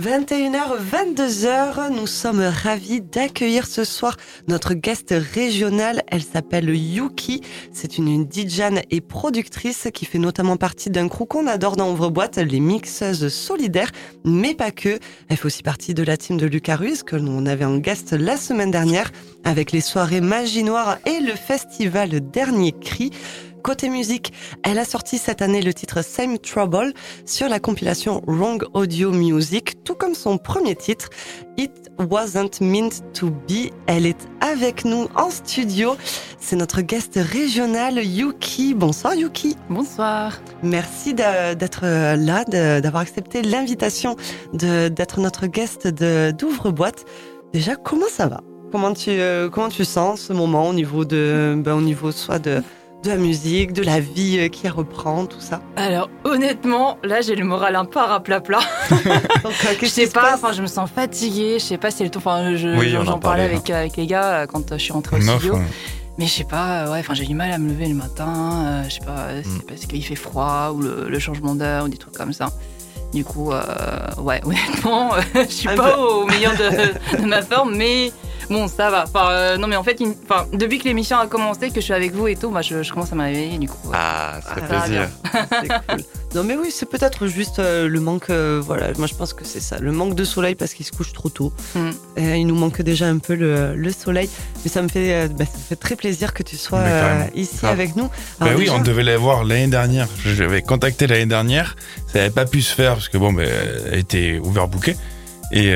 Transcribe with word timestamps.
21h, 0.00 0.78
22h, 0.90 1.94
nous 1.94 2.06
sommes 2.06 2.40
ravis 2.40 3.02
d'accueillir 3.02 3.66
ce 3.66 3.84
soir 3.84 4.16
notre 4.48 4.72
guest 4.72 5.14
régionale. 5.34 6.02
Elle 6.06 6.22
s'appelle 6.22 6.74
Yuki. 6.74 7.42
C'est 7.74 7.98
une 7.98 8.26
DJane 8.26 8.80
et 8.90 9.02
productrice 9.02 9.88
qui 9.92 10.06
fait 10.06 10.16
notamment 10.16 10.56
partie 10.56 10.88
d'un 10.88 11.08
crew 11.08 11.26
qu'on 11.28 11.46
adore 11.46 11.76
dans 11.76 11.92
Ouvre-Boîte, 11.92 12.38
les 12.38 12.58
mixeuses 12.58 13.28
solidaires, 13.28 13.92
mais 14.24 14.54
pas 14.54 14.70
que. 14.70 14.98
Elle 15.28 15.36
fait 15.36 15.44
aussi 15.44 15.62
partie 15.62 15.92
de 15.92 16.02
la 16.02 16.16
team 16.16 16.38
de 16.38 16.46
Lucas 16.46 16.76
Ruiz, 16.76 17.02
que 17.02 17.16
l'on 17.16 17.44
avait 17.44 17.66
en 17.66 17.76
guest 17.76 18.12
la 18.14 18.38
semaine 18.38 18.70
dernière, 18.70 19.12
avec 19.44 19.72
les 19.72 19.82
soirées 19.82 20.22
Magie 20.22 20.64
Noire 20.64 21.00
et 21.04 21.20
le 21.20 21.34
festival 21.34 22.30
Dernier 22.30 22.72
Cri. 22.72 23.10
Côté 23.62 23.88
musique, 23.88 24.32
elle 24.64 24.80
a 24.80 24.84
sorti 24.84 25.18
cette 25.18 25.40
année 25.40 25.62
le 25.62 25.72
titre 25.72 26.02
Same 26.02 26.36
Trouble 26.38 26.92
sur 27.24 27.48
la 27.48 27.60
compilation 27.60 28.20
Wrong 28.26 28.64
Audio 28.74 29.12
Music, 29.12 29.84
tout 29.84 29.94
comme 29.94 30.14
son 30.14 30.36
premier 30.36 30.74
titre, 30.74 31.10
It 31.56 31.70
Wasn't 32.00 32.60
Meant 32.60 32.90
to 33.14 33.30
Be. 33.30 33.70
Elle 33.86 34.06
est 34.06 34.28
avec 34.40 34.84
nous 34.84 35.06
en 35.14 35.30
studio. 35.30 35.96
C'est 36.40 36.56
notre 36.56 36.80
guest 36.80 37.12
régional 37.14 38.04
Yuki. 38.04 38.74
Bonsoir 38.74 39.14
Yuki. 39.14 39.56
Bonsoir. 39.70 40.40
Merci 40.64 41.14
d'être 41.14 41.82
là, 41.84 42.44
d'avoir 42.80 43.02
accepté 43.02 43.42
l'invitation 43.42 44.16
d'être 44.52 45.20
notre 45.20 45.46
guest 45.46 45.86
d'Ouvre-Boîte. 45.86 47.04
Déjà, 47.52 47.76
comment 47.76 48.08
ça 48.10 48.26
va? 48.26 48.40
Comment 48.72 48.92
tu, 48.92 49.10
euh, 49.10 49.50
comment 49.50 49.68
tu 49.68 49.84
sens 49.84 50.22
ce 50.22 50.32
moment 50.32 50.68
au 50.68 50.72
niveau 50.72 51.04
de, 51.04 51.54
ben, 51.58 51.74
au 51.74 51.82
niveau 51.82 52.10
soit 52.10 52.38
de, 52.38 52.62
de 53.02 53.08
la 53.08 53.16
musique, 53.16 53.72
de 53.72 53.82
la 53.82 54.00
vie 54.00 54.38
euh, 54.38 54.48
qui 54.48 54.68
reprend, 54.68 55.26
tout 55.26 55.40
ça 55.40 55.60
Alors 55.76 56.08
honnêtement, 56.24 56.98
là 57.02 57.20
j'ai 57.20 57.34
le 57.34 57.44
moral 57.44 57.74
un 57.76 57.84
peu 57.84 57.98
à 57.98 58.20
plat 58.20 58.40
plat. 58.40 58.60
je 59.80 59.86
sais 59.86 60.06
pas, 60.08 60.34
enfin 60.34 60.52
je 60.52 60.62
me 60.62 60.66
sens 60.66 60.88
fatiguée, 60.90 61.58
je 61.58 61.64
sais 61.64 61.78
pas 61.78 61.90
si 61.90 61.98
c'est 61.98 62.04
le 62.04 62.10
temps. 62.10 62.18
Enfin, 62.18 62.54
j'en 62.56 63.18
parlais 63.18 63.44
avec, 63.44 63.70
euh, 63.70 63.80
avec, 63.80 63.96
les 63.96 64.06
gars 64.06 64.42
euh, 64.42 64.46
quand 64.46 64.72
je 64.72 64.82
suis 64.82 64.92
rentrée 64.92 65.16
au 65.16 65.20
studio. 65.20 65.58
Mais 66.18 66.26
je 66.26 66.32
sais 66.32 66.44
pas, 66.44 66.90
ouais, 66.90 67.00
enfin 67.00 67.14
j'ai 67.14 67.24
du 67.24 67.34
mal 67.34 67.50
à 67.50 67.58
me 67.58 67.70
lever 67.70 67.86
le 67.86 67.94
matin. 67.94 68.82
je 68.84 68.94
sais 68.94 69.04
pas, 69.04 69.28
c'est 69.42 69.48
mm. 69.48 69.62
parce 69.66 69.86
qu'il 69.86 70.04
fait 70.04 70.14
froid 70.14 70.72
ou 70.74 70.80
le, 70.82 71.18
changement 71.18 71.54
d'heure 71.54 71.86
ou 71.86 71.88
des 71.88 71.96
trucs 71.96 72.14
comme 72.14 72.32
ça. 72.32 72.50
Du 73.12 73.24
coup, 73.24 73.52
ouais, 74.18 74.40
honnêtement, 74.46 75.10
je 75.34 75.52
suis 75.52 75.68
pas 75.68 75.98
au 75.98 76.24
meilleur 76.26 76.52
de, 76.52 77.18
de 77.22 77.26
ma 77.26 77.42
forme, 77.42 77.74
mais 77.76 78.12
Bon, 78.52 78.68
ça 78.68 78.90
va. 78.90 79.04
Enfin, 79.04 79.30
euh, 79.30 79.56
non, 79.56 79.66
mais 79.66 79.76
en 79.76 79.82
fait, 79.82 79.98
enfin, 80.24 80.46
depuis 80.52 80.78
que 80.78 80.84
l'émission 80.84 81.16
a 81.18 81.26
commencé, 81.26 81.70
que 81.70 81.76
je 81.76 81.80
suis 81.80 81.94
avec 81.94 82.12
vous 82.12 82.28
et 82.28 82.36
tout, 82.36 82.50
moi, 82.50 82.60
je, 82.60 82.90
commence 82.92 83.12
à 83.12 83.16
m'arriver 83.16 83.56
du 83.58 83.68
coup. 83.68 83.90
Ah, 83.94 84.34
ça 84.42 84.54
fait 84.54 84.66
plaisir. 84.66 85.08
c'est 85.32 85.68
cool. 85.68 86.04
Non, 86.34 86.44
mais 86.44 86.56
oui, 86.56 86.70
c'est 86.70 86.86
peut-être 86.86 87.26
juste 87.26 87.58
euh, 87.58 87.88
le 87.88 88.00
manque. 88.00 88.30
Euh, 88.30 88.60
voilà, 88.64 88.92
moi, 88.98 89.06
je 89.06 89.14
pense 89.14 89.34
que 89.34 89.44
c'est 89.44 89.60
ça. 89.60 89.78
Le 89.78 89.92
manque 89.92 90.14
de 90.14 90.24
soleil 90.24 90.54
parce 90.54 90.74
qu'il 90.74 90.86
se 90.86 90.92
couche 90.92 91.12
trop 91.12 91.28
tôt. 91.28 91.52
Hmm. 91.74 91.90
il 92.16 92.46
nous 92.46 92.54
manque 92.54 92.82
déjà 92.82 93.06
un 93.06 93.18
peu 93.18 93.34
le, 93.34 93.90
soleil. 93.92 94.28
Mais 94.64 94.70
ça 94.70 94.82
me, 94.82 94.88
fait, 94.88 95.28
bah, 95.28 95.44
ça 95.44 95.58
me 95.58 95.62
fait 95.68 95.76
très 95.76 95.96
plaisir 95.96 96.32
que 96.32 96.42
tu 96.42 96.56
sois 96.56 96.84
ici 97.34 97.66
avec 97.66 97.96
nous. 97.96 98.08
bah 98.40 98.48
oui, 98.56 98.68
on 98.70 98.80
devait 98.80 99.02
la 99.02 99.18
voir 99.18 99.44
l'année 99.44 99.68
dernière. 99.68 100.08
Je 100.24 100.42
l'avais 100.42 100.62
contacté 100.62 101.06
l'année 101.06 101.26
dernière. 101.26 101.76
Ça 102.12 102.18
n'avait 102.18 102.30
pas 102.30 102.46
pu 102.46 102.62
se 102.62 102.74
faire 102.74 102.94
parce 102.94 103.08
que, 103.08 103.18
bon, 103.18 103.32
bah, 103.32 103.42
elle 103.90 103.98
était 103.98 104.40
overbookée. 104.42 104.96
Et 105.52 105.74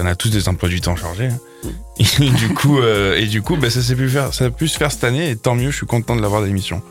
on 0.00 0.06
a 0.06 0.14
tous 0.14 0.28
des 0.28 0.48
emplois 0.48 0.68
du 0.68 0.80
temps 0.80 0.96
chargés. 0.96 1.28
Hein. 1.28 1.38
Et 1.98 2.30
du 2.30 2.48
coup, 2.50 2.78
euh, 2.78 3.16
et 3.16 3.26
du 3.26 3.42
coup 3.42 3.56
bah, 3.56 3.70
ça, 3.70 3.82
s'est 3.82 3.96
pu 3.96 4.08
faire, 4.08 4.32
ça 4.32 4.46
a 4.46 4.50
pu 4.50 4.68
se 4.68 4.78
faire 4.78 4.92
cette 4.92 5.04
année 5.04 5.30
et 5.30 5.36
tant 5.36 5.54
mieux, 5.54 5.70
je 5.70 5.76
suis 5.76 5.86
content 5.86 6.14
de 6.16 6.22
l'avoir 6.22 6.40
dans 6.40 6.46
l'émission. 6.46 6.82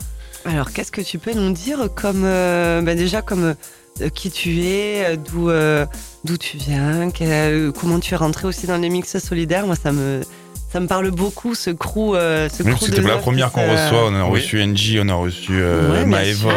Alors, 0.48 0.72
qu'est-ce 0.72 0.92
que 0.92 1.00
tu 1.00 1.18
peux 1.18 1.32
nous 1.32 1.52
dire 1.52 1.88
comme, 1.94 2.22
euh, 2.24 2.80
bah, 2.82 2.94
déjà, 2.94 3.22
comme 3.22 3.54
euh, 4.00 4.08
qui 4.08 4.30
tu 4.30 4.62
es, 4.62 5.16
d'où 5.16 5.50
d'où 6.24 6.36
tu 6.36 6.56
viens, 6.56 7.10
comment 7.78 8.00
tu 8.00 8.14
es 8.14 8.16
rentré 8.16 8.46
aussi 8.46 8.66
dans 8.66 8.78
les 8.78 8.88
mix 8.88 9.18
solidaires? 9.18 9.66
Moi, 9.66 9.76
ça 9.76 9.92
me, 9.92 10.22
ça 10.70 10.80
me 10.80 10.86
parle 10.86 11.10
beaucoup, 11.10 11.54
ce 11.54 11.70
crew. 11.70 12.14
Euh, 12.14 12.48
ce 12.50 12.62
crew 12.62 12.76
C'était 12.78 13.00
la 13.00 13.16
première 13.16 13.50
qu'on 13.50 13.62
reçoit. 13.62 14.06
On 14.06 14.14
a 14.14 14.22
reçu 14.24 14.64
NG, 14.64 15.00
on 15.02 15.08
a 15.08 15.14
reçu 15.14 15.52
euh, 15.52 16.04
Maëvol. 16.04 16.52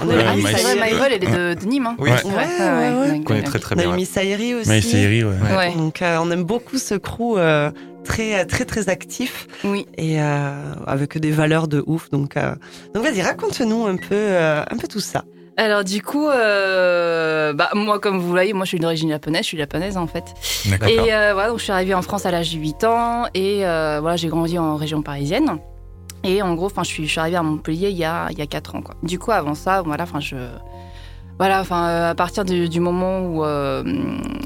Ah, 0.00 0.04
Maëvol, 0.34 1.08
elle 1.12 1.24
est 1.24 1.54
de, 1.54 1.60
de 1.60 1.66
Nîmes. 1.66 1.86
Hein. 1.86 1.96
Oui, 1.98 2.10
on 2.24 3.22
connaît 3.22 3.42
très 3.42 3.58
très 3.58 3.74
bien. 3.74 3.90
On 3.90 3.92
a 3.92 3.96
mis 3.96 4.06
Saïri 4.06 4.54
aussi. 4.54 4.80
Saïri, 4.82 5.24
ouais. 5.24 5.74
Donc 5.76 6.00
euh, 6.00 6.18
on 6.22 6.30
aime 6.30 6.44
beaucoup 6.44 6.78
ce 6.78 6.94
crew 6.94 7.36
euh, 7.36 7.70
très 8.04 8.44
très 8.46 8.64
très 8.64 8.88
actif. 8.88 9.48
Oui. 9.64 9.86
Et 9.98 10.20
avec 10.20 11.18
des 11.18 11.30
valeurs 11.30 11.68
de 11.68 11.82
ouf. 11.86 12.10
Donc, 12.10 12.36
donc 12.94 13.04
vas-y, 13.04 13.22
raconte-nous 13.22 13.86
un 13.86 13.96
peu, 13.96 14.36
un 14.36 14.76
peu 14.76 14.86
tout 14.88 15.00
ça. 15.00 15.24
Alors 15.56 15.84
du 15.84 16.02
coup, 16.02 16.26
euh, 16.28 17.52
bah, 17.52 17.70
moi 17.74 18.00
comme 18.00 18.18
vous 18.18 18.28
voyez, 18.28 18.52
moi 18.52 18.64
je 18.64 18.70
suis 18.70 18.80
d'origine 18.80 19.10
japonaise, 19.10 19.42
je 19.42 19.48
suis 19.48 19.58
japonaise 19.58 19.96
en 19.96 20.06
fait. 20.08 20.24
Et 20.88 21.14
euh, 21.14 21.32
voilà, 21.32 21.50
donc 21.50 21.58
je 21.58 21.64
suis 21.64 21.72
arrivée 21.72 21.94
en 21.94 22.02
France 22.02 22.26
à 22.26 22.32
l'âge 22.32 22.52
de 22.52 22.58
8 22.58 22.84
ans 22.84 23.26
et 23.34 23.64
euh, 23.64 23.98
voilà, 24.00 24.16
j'ai 24.16 24.28
grandi 24.28 24.58
en 24.58 24.76
région 24.76 25.02
parisienne. 25.02 25.58
Et 26.24 26.42
en 26.42 26.54
gros, 26.54 26.66
enfin, 26.66 26.82
je 26.82 26.88
suis, 26.88 27.06
je 27.06 27.10
suis 27.10 27.20
arrivée 27.20 27.36
à 27.36 27.42
Montpellier 27.42 27.90
il 27.90 27.96
y 27.96 28.04
a, 28.04 28.28
il 28.30 28.38
y 28.38 28.42
a 28.42 28.46
4 28.46 28.76
ans. 28.76 28.82
Quoi. 28.82 28.96
Du 29.02 29.18
coup, 29.18 29.30
avant 29.30 29.54
ça, 29.54 29.82
voilà, 29.82 30.04
enfin, 30.04 30.20
je, 30.20 30.36
voilà, 31.38 31.60
enfin, 31.60 31.88
euh, 31.88 32.10
à 32.10 32.14
partir 32.14 32.44
du, 32.44 32.80
moment 32.80 33.20
où 33.20 33.44
euh, 33.44 33.82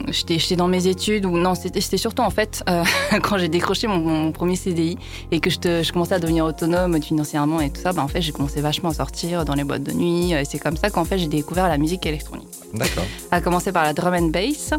j'étais 0.09 0.57
dans 0.57 0.69
mes 0.69 0.87
études, 0.87 1.27
ou 1.27 1.37
non, 1.37 1.55
c'était 1.55 1.97
surtout 1.99 2.23
en 2.23 2.31
fait 2.31 2.63
euh, 2.69 2.83
quand 3.23 3.37
j'ai 3.37 3.49
décroché 3.49 3.87
mon, 3.87 4.33
premier 4.33 4.57
CDI 4.57 4.97
et 5.31 5.41
que 5.41 5.51
je, 5.51 5.59
je, 5.83 5.93
commençais 5.93 6.15
à 6.15 6.19
devenir 6.19 6.47
autonome 6.47 7.01
financièrement 7.03 7.61
et 7.61 7.71
tout 7.71 7.81
ça, 7.81 7.93
bah, 7.93 8.03
en 8.03 8.09
fait, 8.09 8.23
j'ai 8.23 8.33
commencé 8.33 8.61
vachement 8.63 8.91
à 8.91 8.95
sortir 8.95 9.45
dans 9.45 9.55
les 9.55 9.65
boîtes 9.65 9.83
de 9.83 9.93
nuit. 9.93 10.33
Et 10.33 10.45
c'est 10.47 10.59
comme 10.59 10.77
ça 10.77 10.89
qu'en 10.89 11.05
fait, 11.05 11.19
j'ai 11.19 11.27
découvert 11.27 11.69
la 11.69 11.77
musique 11.77 12.07
électronique. 12.07 12.49
D'accord. 12.73 13.05
À 13.31 13.43
commencer 13.43 13.73
par 13.73 13.85
la 13.85 13.93
drum 13.93 14.15
and 14.15 14.29
bass. 14.29 14.73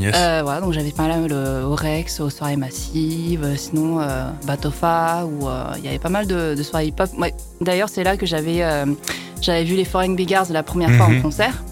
Yes. 0.00 0.14
voilà, 0.42 0.62
donc 0.62 0.72
j'avais 0.72 0.90
pas 0.90 1.06
mal 1.06 1.30
au 1.30 1.74
Rex, 1.74 2.20
aux 2.20 2.30
soirées 2.30 2.56
massives, 2.56 3.46
sinon 3.58 3.98
Batofa, 4.46 5.26
où 5.26 5.46
il 5.76 5.84
y 5.84 5.88
avait 5.88 5.98
pas 5.98 6.08
mal 6.08 6.26
de, 6.26 6.56
soirées 6.62 6.86
hip-hop. 6.86 7.10
D'ailleurs, 7.60 7.90
c'est 7.90 8.02
là 8.02 8.16
que 8.16 8.24
j'avais 8.24 8.64
j'avais 9.42 9.64
vu 9.64 9.76
les 9.76 9.84
Foreign 9.84 10.14
Beggars 10.16 10.46
la 10.50 10.62
première 10.62 10.90
fois 10.92 11.06
en 11.06 11.10
mhm. 11.10 11.22
concert. 11.22 11.62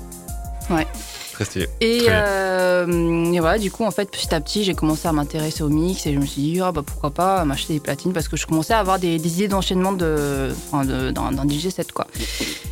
Ouais. 0.71 0.87
Très 1.33 1.45
stylé. 1.45 1.69
Euh, 1.83 3.33
et, 3.33 3.41
voilà, 3.41 3.59
du 3.59 3.71
coup, 3.71 3.85
en 3.85 3.91
fait, 3.91 4.11
petit 4.11 4.35
à 4.35 4.41
petit, 4.41 4.63
j'ai 4.65 4.75
commencé 4.75 5.09
à 5.09 5.13
m'intéresser 5.13 5.63
au 5.63 5.69
mix 5.69 6.07
et 6.07 6.13
je 6.13 6.19
me 6.19 6.27
suis 6.27 6.43
dit, 6.43 6.61
ah, 6.61 6.73
bah, 6.73 6.83
pourquoi 6.85 7.11
pas 7.11 7.45
m'acheter 7.45 7.75
des 7.75 7.81
platines 7.81 8.13
parce 8.13 8.29
que 8.29 8.37
je 8.37 8.47
commençais 8.47 8.75
à 8.75 8.79
avoir 8.79 8.99
des, 8.99 9.17
idées 9.17 9.49
d'enchaînement 9.49 9.93
de, 9.93 10.51
d'un 10.73 11.49
DJ 11.49 11.69
set, 11.71 11.93
quoi. 11.93 12.07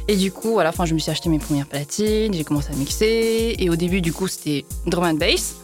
Et 0.06 0.16
du 0.16 0.32
coup, 0.32 0.52
voilà, 0.52 0.72
je 0.84 0.94
me 0.94 0.98
suis 0.98 1.10
acheté 1.10 1.28
mes 1.28 1.38
premières 1.38 1.66
platines, 1.66 2.34
j'ai 2.34 2.44
commencé 2.44 2.70
à 2.72 2.76
mixer. 2.76 3.56
Et 3.58 3.70
au 3.70 3.76
début, 3.76 4.00
du 4.00 4.12
coup, 4.12 4.28
c'était 4.28 4.64
drum 4.86 5.04
and 5.04 5.14
bass. 5.14 5.56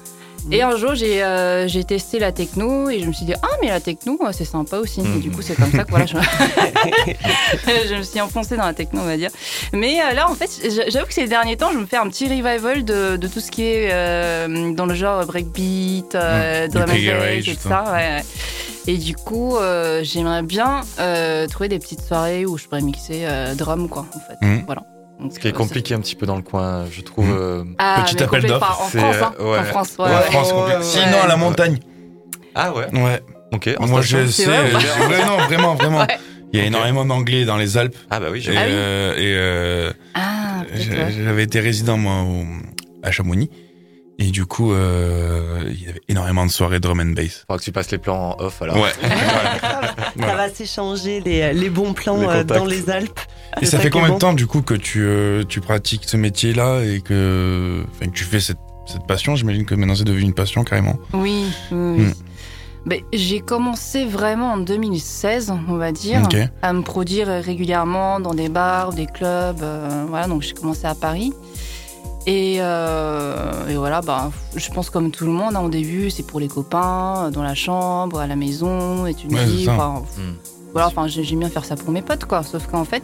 Et 0.50 0.62
un 0.62 0.76
jour, 0.76 0.92
euh, 1.00 1.68
j'ai 1.68 1.84
testé 1.84 2.18
la 2.18 2.32
techno 2.32 2.90
et 2.90 3.00
je 3.00 3.06
me 3.06 3.12
suis 3.12 3.24
dit, 3.24 3.34
ah, 3.42 3.48
mais 3.62 3.68
la 3.68 3.80
techno, 3.80 4.18
c'est 4.32 4.44
sympa 4.44 4.78
aussi. 4.78 5.00
Et 5.00 5.18
du 5.20 5.30
coup, 5.30 5.42
c'est 5.42 5.54
comme 5.54 5.70
ça 5.70 5.84
que 5.84 5.90
voilà, 5.90 6.06
je... 6.06 6.16
je... 7.88 7.94
me 7.96 8.02
suis 8.02 8.20
enfoncée 8.20 8.56
dans 8.56 8.66
la 8.66 8.74
techno, 8.74 9.00
on 9.00 9.06
va 9.06 9.16
dire. 9.16 9.30
Mais 9.72 10.00
euh, 10.00 10.12
là, 10.12 10.30
en 10.30 10.34
fait, 10.34 10.50
j'avoue 10.90 11.06
que 11.06 11.14
ces 11.14 11.26
derniers 11.26 11.56
temps, 11.56 11.72
je 11.72 11.78
me 11.78 11.86
fais 11.86 11.96
un 11.96 12.08
petit 12.08 12.28
revival 12.28 12.84
de, 12.84 13.16
de 13.16 13.28
tout 13.28 13.40
ce 13.40 13.50
qui 13.50 13.62
est 13.62 13.88
euh, 13.92 14.72
dans 14.72 14.86
le 14.86 14.94
genre 14.94 15.24
breakbeat, 15.26 16.12
drum 16.12 16.90
and 16.90 16.94
bass 16.94 17.46
et 17.46 17.54
tout 17.54 17.68
ça. 17.68 17.84
Ouais, 17.92 18.22
Et 18.86 18.98
du 18.98 19.14
coup, 19.14 19.56
j'aimerais 20.02 20.42
bien 20.42 20.82
trouver 21.50 21.68
des 21.68 21.78
petites 21.78 22.02
soirées 22.02 22.46
où 22.46 22.58
je 22.58 22.64
pourrais 22.64 22.82
mixer 22.82 23.26
drum, 23.56 23.88
quoi, 23.88 24.06
en 24.14 24.20
fait. 24.20 24.46
Mm. 24.46 24.64
Voilà. 24.66 24.82
Ce 25.30 25.38
qui 25.38 25.48
est 25.48 25.52
compliqué 25.52 25.94
un 25.94 26.00
petit 26.00 26.16
peu 26.16 26.26
dans 26.26 26.36
le 26.36 26.42
coin, 26.42 26.86
je 26.90 27.00
trouve. 27.00 27.26
Mmh. 27.26 27.38
Euh, 27.38 27.64
ah, 27.78 28.04
Petit 28.06 28.22
appel 28.22 28.42
d'offres. 28.42 28.82
En 28.82 28.88
France, 28.88 29.16
hein. 29.22 29.34
ouais. 29.40 29.58
en 29.58 29.64
France, 29.64 29.96
ouais. 29.98 30.04
En 30.06 30.20
France, 30.20 30.52
ouais, 30.52 30.82
Sinon, 30.82 31.22
à 31.22 31.26
la 31.26 31.36
montagne. 31.36 31.78
Ah 32.54 32.72
ouais 32.72 32.86
Ouais. 32.92 33.20
Ok. 33.52 33.70
Moi, 33.80 34.02
je 34.02 34.26
sais. 34.26 34.46
non, 34.46 35.38
vraiment, 35.46 35.74
vraiment. 35.74 36.06
Il 36.52 36.60
y 36.60 36.62
a 36.62 36.66
énormément 36.66 37.04
d'anglais 37.04 37.44
dans 37.44 37.56
les 37.56 37.76
Alpes. 37.76 37.96
Ah 38.10 38.20
bah 38.20 38.28
oui, 38.30 38.40
j'ai 38.40 38.52
Et, 38.52 38.56
euh, 38.58 39.16
et 39.16 39.34
euh, 39.34 39.92
ah, 40.14 40.62
j'avais 40.72 41.42
été 41.42 41.58
résident, 41.58 41.96
moi, 41.96 42.24
à 43.02 43.10
Chamonix. 43.10 43.50
Et 44.20 44.26
du 44.26 44.46
coup, 44.46 44.72
euh, 44.72 45.64
il 45.66 45.82
y 45.82 45.88
avait 45.88 46.00
énormément 46.08 46.46
de 46.46 46.50
soirées 46.52 46.78
drum 46.78 47.00
and 47.00 47.14
bass. 47.14 47.44
Faudra 47.48 47.58
que 47.58 47.64
tu 47.64 47.72
passes 47.72 47.90
les 47.90 47.98
plans 47.98 48.36
en 48.38 48.44
off 48.44 48.62
alors. 48.62 48.76
Ouais. 48.76 48.92
ça 50.20 50.36
va 50.36 50.48
s'échanger 50.48 51.20
les, 51.20 51.52
les, 51.52 51.70
bons 51.70 51.92
plans 51.92 52.20
euh, 52.28 52.44
dans 52.44 52.64
les 52.64 52.90
Alpes. 52.90 53.20
Et 53.60 53.66
ça 53.66 53.78
fait 53.78 53.90
combien 53.90 54.14
de 54.14 54.18
temps 54.18 54.32
du 54.32 54.46
coup 54.46 54.62
que 54.62 54.74
tu, 54.74 55.02
euh, 55.02 55.44
tu 55.48 55.60
pratiques 55.60 56.04
ce 56.06 56.16
métier-là 56.16 56.82
et 56.82 57.00
que, 57.00 57.84
que 58.00 58.06
tu 58.10 58.24
fais 58.24 58.40
cette, 58.40 58.58
cette 58.86 59.06
passion? 59.06 59.36
J'imagine 59.36 59.64
que 59.64 59.74
maintenant 59.74 59.94
c'est 59.94 60.04
devenu 60.04 60.22
une 60.22 60.34
passion 60.34 60.64
carrément. 60.64 60.98
Oui, 61.12 61.46
oui. 61.70 61.76
Hmm. 61.76 62.12
Ben, 62.86 63.00
j'ai 63.14 63.40
commencé 63.40 64.04
vraiment 64.04 64.52
en 64.52 64.56
2016, 64.58 65.54
on 65.68 65.76
va 65.76 65.90
dire, 65.90 66.28
à 66.60 66.72
me 66.74 66.82
produire 66.82 67.28
régulièrement 67.28 68.20
dans 68.20 68.34
des 68.34 68.50
bars, 68.50 68.92
des 68.92 69.06
clubs. 69.06 69.62
Euh, 69.62 70.04
voilà, 70.06 70.26
donc 70.26 70.42
j'ai 70.42 70.52
commencé 70.52 70.84
à 70.84 70.94
Paris. 70.94 71.32
Et, 72.26 72.56
euh, 72.58 73.68
et, 73.68 73.76
voilà, 73.76 74.00
bah, 74.00 74.30
je 74.56 74.70
pense 74.70 74.88
comme 74.88 75.10
tout 75.10 75.26
le 75.26 75.30
monde, 75.30 75.56
hein, 75.56 75.60
au 75.60 75.68
début, 75.68 76.10
c'est 76.10 76.22
pour 76.22 76.40
les 76.40 76.48
copains, 76.48 77.30
dans 77.30 77.42
la 77.42 77.54
chambre, 77.54 78.20
à 78.20 78.26
la 78.26 78.36
maison, 78.36 79.06
et 79.06 79.14
tu 79.14 79.26
dis, 79.26 79.66
voilà, 79.66 80.88
enfin, 80.88 81.06
j'aime 81.06 81.40
bien 81.40 81.50
faire 81.50 81.64
ça 81.64 81.76
pour 81.76 81.90
mes 81.90 82.02
potes, 82.02 82.24
quoi. 82.24 82.42
Sauf 82.42 82.66
qu'en 82.66 82.84
fait, 82.84 83.02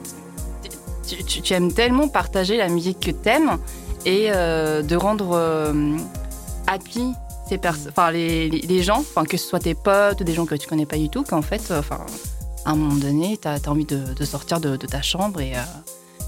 tu, 1.26 1.52
aimes 1.52 1.72
tellement 1.72 2.08
partager 2.08 2.56
la 2.56 2.69
musique 2.69 3.00
que 3.00 3.11
t'aimes 3.11 3.58
et 4.06 4.28
euh, 4.31 4.82
de 4.82 4.96
rendre, 4.96 5.32
euh, 5.34 5.96
happy 6.66 7.12
ces 7.50 7.61
enfin 7.88 8.12
les, 8.12 8.49
les, 8.49 8.61
les 8.61 8.82
gens, 8.82 8.99
enfin 9.00 9.25
que 9.25 9.37
ce 9.37 9.44
soit 9.44 9.58
tes 9.58 9.75
potes 9.75 10.20
ou 10.20 10.25
des 10.25 10.34
gens 10.34 10.46
que 10.46 10.55
tu 10.55 10.69
connais 10.69 10.87
pas 10.87 10.96
du 10.96 11.08
tout, 11.08 11.25
qu'en 11.25 11.43
fait, 11.43 11.70
euh, 11.70 11.81
enfin 11.81 11.99
à 12.64 12.70
un 12.70 12.76
moment 12.76 12.94
donné, 12.94 13.37
t'as 13.37 13.55
as 13.55 13.69
envie 13.69 13.84
de, 13.84 14.14
de 14.14 14.25
sortir 14.25 14.61
de, 14.61 14.76
de 14.76 14.87
ta 14.87 15.02
chambre 15.02 15.40
et, 15.40 15.56
euh, 15.56 15.62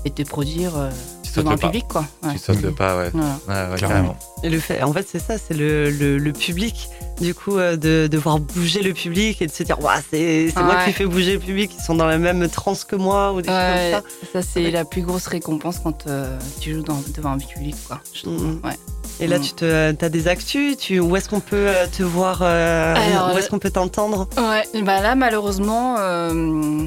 et 0.05 0.11
de 0.11 0.15
te 0.15 0.29
produire 0.29 0.77
euh, 0.77 0.91
sautes 1.35 1.45
devant 1.45 1.51
le 1.51 1.57
un 1.57 1.59
pas. 1.61 1.67
public, 1.69 1.85
quoi. 1.89 2.05
Ouais. 2.23 2.33
Tu 2.33 2.39
sautes 2.39 2.63
le 2.63 2.71
pas, 2.73 2.97
ouais. 2.99 3.11
Voilà. 3.13 3.67
Ouais, 3.69 3.73
ouais, 3.75 3.79
carrément. 3.81 4.17
Et 4.43 4.49
le 4.51 4.59
fait, 4.59 4.83
en 4.83 4.93
fait, 4.93 5.07
c'est 5.11 5.19
ça, 5.21 5.35
c'est 5.39 5.55
le, 5.55 5.91
le, 5.91 6.19
le 6.19 6.33
public, 6.33 6.89
du 7.21 7.35
coup, 7.35 7.59
euh, 7.59 7.77
de, 7.77 8.09
de 8.11 8.19
voir 8.19 8.39
bouger 8.41 8.83
le 8.83 8.93
public 8.93 9.41
et 9.43 9.47
de 9.47 9.53
se 9.53 9.63
dire, 9.63 9.81
Ouah, 9.83 10.01
c'est 10.11 10.49
c'est 10.55 10.63
moi 10.63 10.75
Ouais. 10.77 10.85
qui 10.87 10.93
fais 10.93 11.07
bouger 11.07 11.35
le 11.35 11.39
public, 11.39 11.71
ils 11.79 11.83
sont 11.83 11.95
dans 11.95 12.07
la 12.07 12.19
même 12.19 12.49
transe 12.49 12.85
que 12.85 12.97
moi, 12.97 13.33
ou 13.33 13.41
des 13.43 13.49
Ouais, 13.51 13.93
choses 13.93 14.03
comme 14.33 14.43
ça, 14.43 14.49
c'est 14.53 14.65
Ouais. 14.65 14.71
la 14.71 14.85
plus 14.85 15.03
grosse 15.03 15.27
récompense 15.27 15.79
quand 15.83 16.07
euh, 16.07 16.39
tu 16.61 16.75
joues 16.75 16.83
dans, 16.83 17.01
devant 17.15 17.33
un 17.33 17.39
public, 17.39 17.77
quoi. 17.87 18.01
Je 18.15 18.23
trouve. 18.23 18.43
Mhm. 18.43 18.61
Ouais. 18.65 18.71
ça. 18.73 19.25
Et 19.25 19.27
là, 19.29 19.39
Mm. 19.39 19.43
tu 19.43 19.53
te, 19.53 20.05
as 20.05 20.09
des 20.09 20.27
actus, 20.27 20.77
tu, 20.79 20.99
où 20.99 21.15
est-ce 21.17 21.29
qu'on 21.29 21.41
peut 21.41 21.69
euh, 21.69 21.87
te 21.87 22.03
voir, 22.03 22.41
euh, 22.43 22.95
Alors, 22.97 23.35
où 23.35 23.39
est-ce 23.39 23.49
qu'on 23.51 23.59
peut 23.59 23.71
t'entendre? 23.71 24.27
Ouais, 24.39 24.83
bah 24.83 25.01
là 25.01 25.15
malheureusement, 25.15 25.97
euh, 25.99 26.87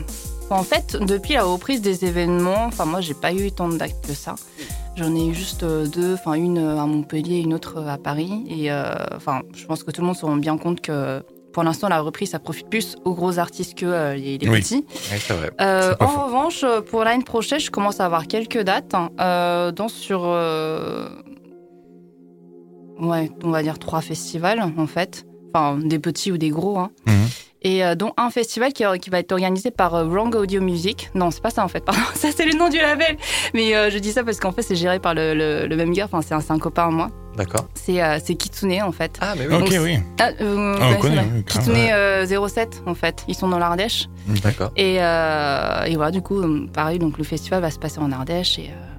en 0.49 0.63
fait, 0.63 0.95
depuis 1.01 1.33
la 1.33 1.43
reprise 1.43 1.81
des 1.81 2.05
événements, 2.05 2.65
enfin 2.65 2.85
moi 2.85 3.01
j'ai 3.01 3.13
pas 3.13 3.33
eu 3.33 3.51
tant 3.51 3.67
de 3.69 3.77
dates 3.77 3.99
que 4.05 4.13
ça. 4.13 4.35
J'en 4.95 5.13
ai 5.15 5.27
eu 5.27 5.33
juste 5.33 5.63
euh, 5.63 5.85
deux, 5.87 6.13
enfin 6.13 6.33
une 6.33 6.57
euh, 6.57 6.79
à 6.79 6.85
Montpellier, 6.85 7.39
une 7.39 7.53
autre 7.53 7.77
euh, 7.77 7.87
à 7.89 7.97
Paris. 7.97 8.43
Et 8.47 8.71
euh, 8.71 8.93
enfin, 9.15 9.41
je 9.53 9.65
pense 9.65 9.83
que 9.83 9.91
tout 9.91 10.01
le 10.01 10.07
monde 10.07 10.15
se 10.15 10.25
rend 10.25 10.37
bien 10.37 10.57
compte 10.57 10.79
que 10.81 11.21
pour 11.51 11.63
l'instant 11.63 11.87
la 11.89 11.99
reprise 12.01 12.29
ça 12.31 12.39
profite 12.39 12.69
plus 12.69 12.95
aux 13.05 13.13
gros 13.13 13.39
artistes 13.39 13.75
que 13.75 13.85
euh, 13.85 14.15
les, 14.15 14.37
les 14.37 14.49
Oui. 14.49 14.59
petits. 14.61 14.85
Vrai. 15.29 15.51
Euh, 15.61 15.95
en 15.99 16.25
revanche, 16.25 16.63
pour 16.89 17.03
l'année 17.03 17.23
prochaine, 17.23 17.59
je 17.59 17.71
commence 17.71 17.99
à 17.99 18.05
avoir 18.05 18.27
quelques 18.27 18.61
dates, 18.61 18.93
hein, 18.93 19.09
euh, 19.19 19.71
sur, 19.87 20.21
ouais, 22.99 23.31
on 23.43 23.49
va 23.51 23.63
dire 23.63 23.79
trois 23.79 24.01
festivals 24.01 24.61
en 24.77 24.87
fait, 24.87 25.25
enfin 25.53 25.77
des 25.77 25.99
petits 25.99 26.31
ou 26.31 26.37
des 26.37 26.49
gros, 26.49 26.77
hein. 26.79 26.91
Mhm. 27.07 27.13
Et 27.65 27.83
euh, 27.83 27.95
dont 27.95 28.13
un 28.15 28.29
festival 28.29 28.71
qui, 28.73 28.83
qui 29.01 29.09
va 29.09 29.19
être 29.19 29.31
organisé 29.31 29.71
par 29.71 29.95
euh, 29.95 30.05
Wrong 30.05 30.33
Audio 30.35 30.61
Music. 30.61 31.09
Non, 31.15 31.31
c'est 31.31 31.41
pas 31.41 31.49
ça 31.49 31.63
en 31.63 31.67
fait, 31.67 31.83
pardon, 31.83 31.99
ça 32.13 32.29
c'est 32.33 32.45
le 32.45 32.57
nom 32.57 32.69
du 32.69 32.77
label, 32.77 33.17
mais 33.55 33.75
euh, 33.75 33.89
je 33.89 33.97
dis 33.97 34.11
ça 34.11 34.23
parce 34.23 34.39
qu'en 34.39 34.51
fait 34.51 34.61
c'est 34.61 34.75
géré 34.75 34.99
par 34.99 35.15
le, 35.15 35.33
le, 35.33 35.65
le 35.67 35.75
même 35.75 35.91
gars, 35.91 36.05
enfin 36.05 36.21
c'est 36.21 36.35
un, 36.35 36.55
un 36.55 36.59
copain 36.59 36.83
à 36.87 36.91
moi, 36.91 37.09
D'accord. 37.35 37.65
c'est 37.73 38.01
euh, 38.03 38.19
Kitsune 38.19 38.81
en 38.83 38.91
fait. 38.91 39.17
Ah, 39.19 39.33
mais 39.35 39.47
oui. 39.47 39.53
Ok, 39.55 39.69
Donc, 39.71 39.79
oui. 39.81 39.97
Ah, 40.21 40.29
euh, 40.41 40.77
Ah, 40.79 40.89
on 40.95 41.01
connaît, 41.01 41.25
oui, 41.35 41.43
Kitsune 41.43 41.73
euh, 41.75 42.47
07 42.47 42.83
en 42.85 42.93
fait, 42.93 43.23
ils 43.27 43.35
sont 43.35 43.47
dans 43.49 43.59
l'Ardèche. 43.59 44.07
D'accord. 44.43 44.71
Et, 44.75 44.97
euh, 44.99 45.83
et 45.85 45.95
voilà, 45.95 46.11
du 46.11 46.21
coup, 46.21 46.39
euh, 46.39 46.67
pareil, 46.71 46.99
donc 46.99 47.17
le 47.17 47.23
festival 47.23 47.61
va 47.61 47.71
se 47.71 47.79
passer 47.79 47.97
en 47.99 48.11
Ardèche 48.11 48.59
et, 48.59 48.69
euh, 48.69 48.94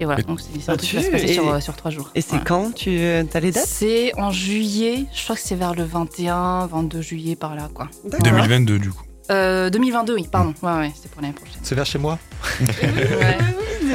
et 0.00 0.04
voilà, 0.04 0.22
donc 0.22 0.40
c'est 0.40 0.60
c'est 0.60 0.70
un 0.72 0.76
truc 0.76 0.90
qui 0.90 0.96
va 0.96 1.02
se 1.02 1.10
passer 1.10 1.24
et- 1.30 1.34
sur, 1.34 1.48
euh, 1.48 1.60
sur 1.60 1.76
trois 1.76 1.90
jours. 1.92 2.10
Et 2.16 2.20
c'est 2.20 2.30
Voilà. 2.30 2.44
quand 2.44 2.74
tu 2.74 2.98
as 3.00 3.40
les 3.40 3.52
dates? 3.52 3.64
C'est 3.66 4.12
en 4.18 4.30
juillet, 4.32 5.06
je 5.14 5.22
crois 5.22 5.36
que 5.36 5.42
c'est 5.42 5.54
vers 5.54 5.74
le 5.74 5.84
21, 5.84 6.66
22 6.66 7.00
juillet 7.00 7.36
par 7.36 7.54
là, 7.54 7.68
quoi. 7.72 7.88
D'accord. 8.04 8.20
2022, 8.24 8.78
du 8.80 8.90
coup. 8.90 9.03
Euh, 9.30 9.70
2022, 9.70 10.14
oui, 10.14 10.28
pardon. 10.30 10.52
Ouais, 10.62 10.72
ouais, 10.72 10.92
c'est 11.00 11.10
pour 11.10 11.22
l'année 11.22 11.32
prochaine. 11.34 11.56
C'est 11.62 11.74
vers 11.74 11.86
chez 11.86 11.98
moi. 11.98 12.18
Ouais. 12.60 13.38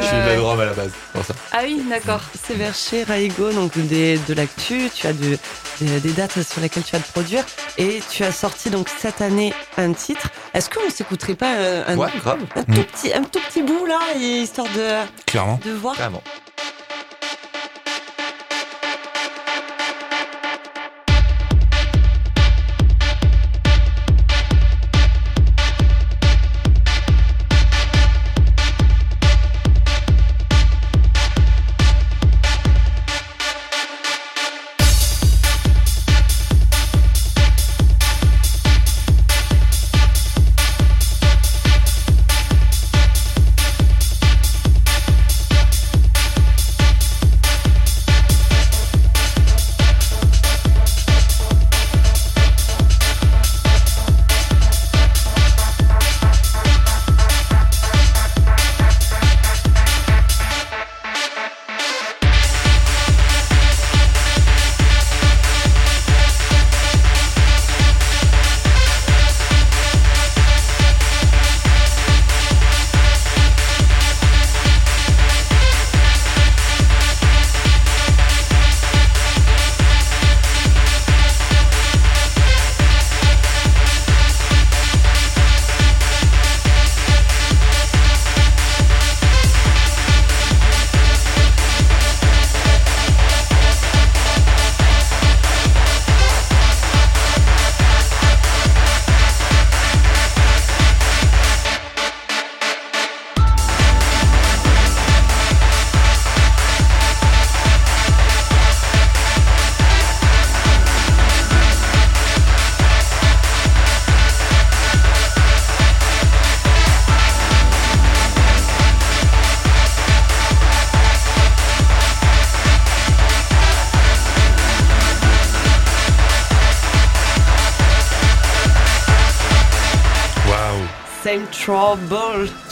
Je 0.02 0.06
suis 0.06 0.16
de 0.16 0.62
à 0.62 0.66
la 0.66 0.74
base. 0.74 0.92
c'est 0.94 1.12
pour 1.14 1.26
ça. 1.26 1.34
Ah 1.52 1.60
oui, 1.64 1.82
d'accord. 1.90 2.22
C'est 2.46 2.54
vers 2.54 2.76
chez 2.76 3.04
Raigo, 3.04 3.52
donc 3.52 3.76
des- 3.78 4.18
de 4.20 4.34
l'actu, 4.36 4.90
tu 4.94 5.08
as 5.08 5.14
de- 5.14 5.38
des- 5.82 6.00
des 6.00 6.12
dates 6.12 6.42
sur 6.44 6.62
lesquelles 6.62 6.84
tu 6.84 6.92
vas 6.96 7.02
te 7.02 7.12
produire 7.12 7.44
et 7.78 8.00
tu 8.10 8.24
as 8.24 8.32
sorti 8.32 8.70
donc 8.70 8.88
cette 8.88 9.20
année 9.22 9.52
un 9.78 9.92
titre. 9.94 10.30
Est-ce 10.54 10.70
qu'on 10.70 10.90
s'écouterait 10.92 11.34
pas 11.36 11.56
euh, 11.56 11.84
un, 11.88 11.98
Ouais, 11.98 12.08
grave. 12.22 12.40
un 12.56 12.64
tout 12.64 12.84
petit, 12.84 13.12
un 13.14 13.24
tout 13.24 13.40
petit 13.50 13.64
bout 13.64 13.86
là, 13.88 14.00
histoire 14.16 14.68
de, 14.68 15.06
Clairement. 15.26 15.60
de 15.66 15.72
voir? 15.72 15.96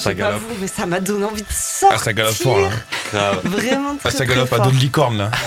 Ça 0.07 0.13
galope. 0.13 0.41
vous, 0.41 0.55
mais 0.61 0.67
ça 0.67 0.85
m'a 0.85 0.99
donné 0.99 1.25
envie 1.25 1.41
de 1.41 1.47
sortir. 1.51 1.97
Ah, 1.99 2.03
ça 2.03 2.13
galope 2.13 2.33
fort, 2.35 2.59
là. 2.59 2.69
Grave. 3.13 3.41
Vraiment 3.45 3.95
très, 3.97 4.09
Ah, 4.09 4.11
ça 4.11 4.17
très 4.17 4.27
galope 4.27 4.51
à 4.53 4.59
dos 4.59 4.71
de 4.71 4.75
licorne, 4.77 5.17
là. 5.17 5.31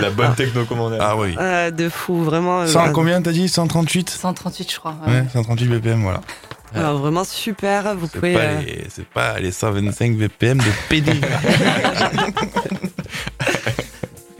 La 0.00 0.10
bonne 0.10 0.34
techno 0.34 0.64
comme 0.64 0.80
on 0.80 0.92
aime. 0.92 0.98
Ah 1.00 1.16
oui. 1.16 1.36
Euh, 1.38 1.70
de 1.70 1.88
fou, 1.88 2.24
vraiment. 2.24 2.62
euh, 2.62 2.66
100, 2.66 2.92
combien 2.92 3.20
t'as 3.22 3.30
dit? 3.32 3.48
138 3.48 4.10
138, 4.10 4.72
je 4.72 4.78
crois. 4.78 4.96
ouais. 5.06 5.12
Ouais, 5.12 5.24
138 5.32 5.66
BPM, 5.68 6.02
voilà. 6.02 6.20
alors, 6.74 6.98
vraiment 6.98 7.22
super. 7.24 7.94
Vous 7.94 8.08
C'est 8.10 8.18
pouvez. 8.18 8.34
pas, 8.34 8.40
euh, 8.40 8.60
les- 8.62 8.86
c'est 8.92 9.06
pas 9.06 9.38
les 9.38 9.52
125 9.52 10.16
BPM 10.16 10.58
de 10.58 10.64
PD. 10.88 11.12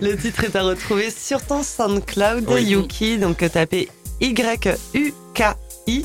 Le 0.00 0.16
titre 0.16 0.44
est 0.44 0.56
à 0.56 0.62
retrouver 0.62 1.10
sur 1.10 1.40
ton 1.44 1.62
SoundCloud 1.62 2.44
Oui. 2.48 2.62
Yuki, 2.64 3.18
donc 3.18 3.42
euh, 3.42 3.48
tapez 3.48 3.88
Y-U-K-I. 4.20 6.04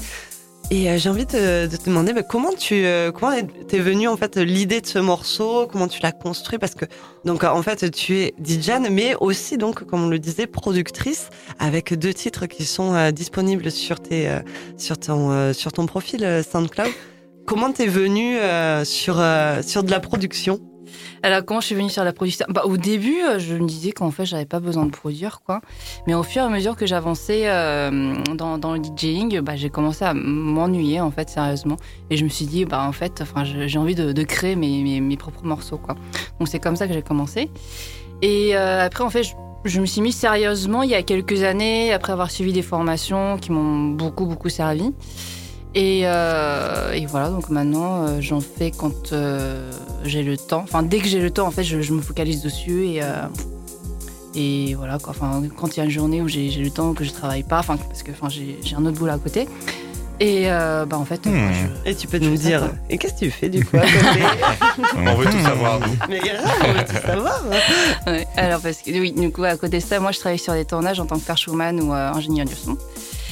Et 0.71 0.87
euh, 0.87 0.97
j'ai 0.97 1.09
envie 1.09 1.25
de, 1.25 1.65
de 1.65 1.77
te 1.77 1.85
demander 1.85 2.13
bah, 2.13 2.21
comment 2.21 2.53
tu 2.53 2.85
euh, 2.85 3.11
comment 3.11 3.31
t'es 3.67 3.79
venue 3.79 4.07
en 4.07 4.17
fait 4.17 4.37
l'idée 4.37 4.81
de 4.81 4.85
ce 4.85 4.99
morceau, 4.99 5.67
comment 5.71 5.87
tu 5.87 5.99
l'as 6.03 6.11
construit? 6.11 6.59
Parce 6.59 6.75
que 6.75 6.85
donc 7.25 7.43
en 7.43 7.63
fait 7.63 7.89
tu 7.89 8.17
es 8.17 8.35
DJ 8.43 8.73
mais 8.91 9.15
aussi 9.19 9.57
donc 9.57 9.83
comme 9.85 10.03
on 10.03 10.09
le 10.09 10.19
disait 10.19 10.45
productrice 10.45 11.29
avec 11.57 11.97
deux 11.97 12.13
titres 12.13 12.45
qui 12.45 12.65
sont 12.65 12.93
euh, 12.93 13.09
disponibles 13.09 13.71
sur 13.71 13.99
tes 13.99 14.29
euh, 14.29 14.41
sur 14.77 14.99
ton 14.99 15.31
euh, 15.31 15.53
sur 15.53 15.71
ton 15.71 15.87
profil 15.87 16.43
SoundCloud. 16.51 16.91
Comment 17.47 17.71
t'es 17.71 17.87
venue 17.87 18.37
sur 18.85 19.15
sur 19.63 19.83
de 19.83 19.89
la 19.89 19.99
production? 19.99 20.59
Alors, 21.23 21.43
comment 21.43 21.59
je 21.59 21.67
suis 21.67 21.75
venue 21.75 21.89
sur 21.89 22.03
la 22.03 22.13
production 22.13 22.45
bah, 22.49 22.63
Au 22.65 22.77
début, 22.77 23.21
euh, 23.21 23.39
je 23.39 23.55
me 23.55 23.67
disais 23.67 23.91
qu'en 23.91 24.11
fait, 24.11 24.25
j'avais 24.25 24.45
pas 24.45 24.59
besoin 24.59 24.85
de 24.85 24.91
produire, 24.91 25.41
quoi. 25.45 25.61
Mais 26.07 26.13
au 26.13 26.23
fur 26.23 26.41
et 26.41 26.45
à 26.45 26.49
mesure 26.49 26.75
que 26.75 26.85
j'avançais 26.85 27.43
euh, 27.45 28.15
dans, 28.35 28.73
le 28.73 28.81
DJing, 28.81 29.41
bah, 29.41 29.55
j'ai 29.55 29.69
commencé 29.69 30.05
à 30.05 30.13
m'ennuyer, 30.13 31.01
en 31.01 31.11
fait, 31.11 31.29
sérieusement. 31.29 31.77
Et 32.09 32.17
je 32.17 32.23
me 32.23 32.29
suis 32.29 32.45
dit, 32.45 32.65
bah, 32.65 32.83
en 32.83 32.91
fait, 32.91 33.23
j'ai 33.65 33.79
envie 33.79 33.95
de, 33.95 34.23
créer 34.23 34.55
mes, 34.55 35.01
mes, 35.01 35.17
propres 35.17 35.43
morceaux, 35.43 35.77
quoi. 35.77 35.95
Donc, 36.39 36.47
c'est 36.47 36.59
comme 36.59 36.75
ça 36.75 36.87
que 36.87 36.93
j'ai 36.93 37.01
commencé. 37.01 37.49
Et 38.21 38.55
euh, 38.55 38.85
après, 38.85 39.03
en 39.03 39.09
fait, 39.09 39.23
je, 39.23 39.33
je 39.65 39.81
me 39.81 39.85
suis 39.85 40.01
mis 40.01 40.11
sérieusement 40.11 40.83
il 40.83 40.89
y 40.89 40.95
a 40.95 41.03
quelques 41.03 41.43
années, 41.43 41.91
après 41.91 42.13
avoir 42.13 42.31
suivi 42.31 42.53
des 42.53 42.61
formations 42.61 43.37
qui 43.37 43.51
m'ont 43.51 43.89
beaucoup, 43.89 44.25
beaucoup 44.25 44.49
servi. 44.49 44.93
Et, 45.75 46.01
euh, 46.05 46.93
et 46.93 47.05
voilà, 47.05 47.29
donc 47.29 47.49
maintenant, 47.49 48.07
euh, 48.07 48.17
j'en 48.21 48.39
fais 48.41 48.71
quand 48.71 49.13
euh, 49.13 49.71
j'ai 50.03 50.23
le 50.23 50.35
temps. 50.35 50.61
Enfin, 50.63 50.81
dès 50.83 50.99
que 50.99 51.07
j'ai 51.07 51.19
le 51.21 51.29
temps, 51.29 51.45
en 51.47 51.51
fait, 51.51 51.63
je, 51.63 51.81
je 51.81 51.93
me 51.93 52.01
focalise 52.01 52.41
dessus. 52.41 52.87
Et, 52.87 53.03
euh, 53.03 53.21
et 54.35 54.73
voilà, 54.75 54.97
quoi. 54.99 55.11
Enfin, 55.15 55.43
quand 55.57 55.75
il 55.75 55.79
y 55.79 55.81
a 55.81 55.85
une 55.85 55.91
journée 55.91 56.21
où 56.21 56.27
j'ai 56.27 56.49
le 56.49 56.71
temps, 56.71 56.93
que 56.93 57.03
je 57.03 57.11
travaille 57.11 57.43
pas, 57.43 57.59
enfin, 57.59 57.77
parce 57.77 58.01
que 58.03 58.11
enfin, 58.11 58.29
j'ai 58.29 58.57
un 58.75 58.85
autre 58.85 58.97
boulot 58.97 59.13
à 59.13 59.17
côté. 59.19 59.47
Et 60.21 60.51
euh, 60.51 60.85
bah, 60.85 60.97
en 60.97 61.05
fait, 61.05 61.25
Hmm. 61.25 61.49
je- 61.85 61.91
Et 61.91 61.95
tu 61.95 62.05
peux 62.07 62.17
nous 62.19 62.35
ça, 62.35 62.43
dire, 62.43 62.69
et 62.89 62.97
qu'est-ce 62.97 63.13
que 63.13 63.19
tu 63.19 63.31
fais 63.31 63.47
du 63.47 63.63
coup 63.63 63.77
à 63.77 63.81
côté 63.81 64.21
On 64.97 65.15
veut 65.15 65.25
tout 65.27 65.39
savoir, 65.43 65.79
nous. 65.79 65.95
Mais 66.09 66.19
grave, 66.19 66.51
on 66.61 66.73
veut 66.73 66.85
tout 66.85 67.07
savoir. 67.07 67.41
hein. 68.05 68.11
Ouais, 68.11 68.27
alors 68.35 68.59
parce 68.59 68.79
que 68.79 68.91
oui, 68.91 69.13
du 69.13 69.31
coup 69.31 69.45
à 69.45 69.55
côté 69.55 69.77
de 69.79 69.83
ça, 69.83 69.97
moi 70.01 70.11
je 70.11 70.19
travaille 70.19 70.37
sur 70.39 70.51
des 70.53 70.65
tournages 70.65 70.99
en 70.99 71.05
tant 71.05 71.17
que 71.17 71.23
perchwoman 71.25 71.79
ou 71.79 71.93
euh, 71.93 72.11
ingénieur 72.11 72.45
du 72.45 72.53
son. 72.55 72.77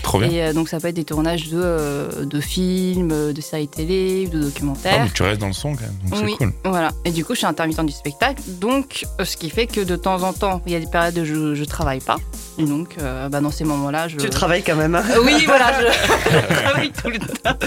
Trop 0.04 0.20
bien. 0.20 0.30
Et 0.30 0.42
euh, 0.44 0.54
donc 0.54 0.70
ça 0.70 0.80
peut 0.80 0.88
être 0.88 0.96
des 0.96 1.04
tournages 1.04 1.50
de, 1.50 1.60
euh, 1.62 2.26
de 2.26 2.40
films, 2.40 3.34
de 3.34 3.42
séries 3.42 3.68
télé, 3.68 4.28
de 4.28 4.40
Ah, 4.40 4.46
documentaires. 4.46 5.04
mais 5.04 5.10
tu 5.14 5.24
restes 5.24 5.42
dans 5.42 5.48
le 5.48 5.54
son 5.54 5.74
quand 5.76 5.82
même, 5.82 6.10
donc 6.10 6.20
Oui. 6.24 6.32
c'est 6.32 6.38
cool. 6.46 6.54
Voilà. 6.66 6.92
Et 7.06 7.12
du 7.12 7.26
coup 7.26 7.34
je 7.34 7.40
suis 7.40 7.48
intermittent 7.48 7.82
du 7.86 7.92
spectacle, 7.92 8.42
donc 8.62 9.06
euh, 9.20 9.26
ce 9.26 9.36
qui 9.38 9.50
fait 9.50 9.68
que 9.68 9.82
de 9.82 9.96
temps 9.96 10.24
en 10.24 10.34
temps 10.34 10.62
il 10.66 10.72
y 10.72 10.76
a 10.76 10.80
des 10.80 10.88
périodes 10.88 11.18
où 11.18 11.26
je, 11.26 11.56
je 11.56 11.64
travaille 11.66 12.00
pas. 12.00 12.18
Et 12.60 12.64
donc 12.64 12.96
euh, 13.00 13.30
bah, 13.30 13.40
dans 13.40 13.52
ces 13.52 13.64
moments-là, 13.66 14.08
je. 14.08 14.18
Tu 14.18 14.30
travailles 14.30 14.64
quand 14.64 14.76
même. 14.76 14.96
hein. 14.96 15.04
Euh, 15.12 15.22
oui, 15.24 15.44
voilà, 15.46 15.72
je 15.80 16.62
travaille 16.64 16.92
tout 16.92 17.10
le 17.10 17.20
temps. 17.20 17.58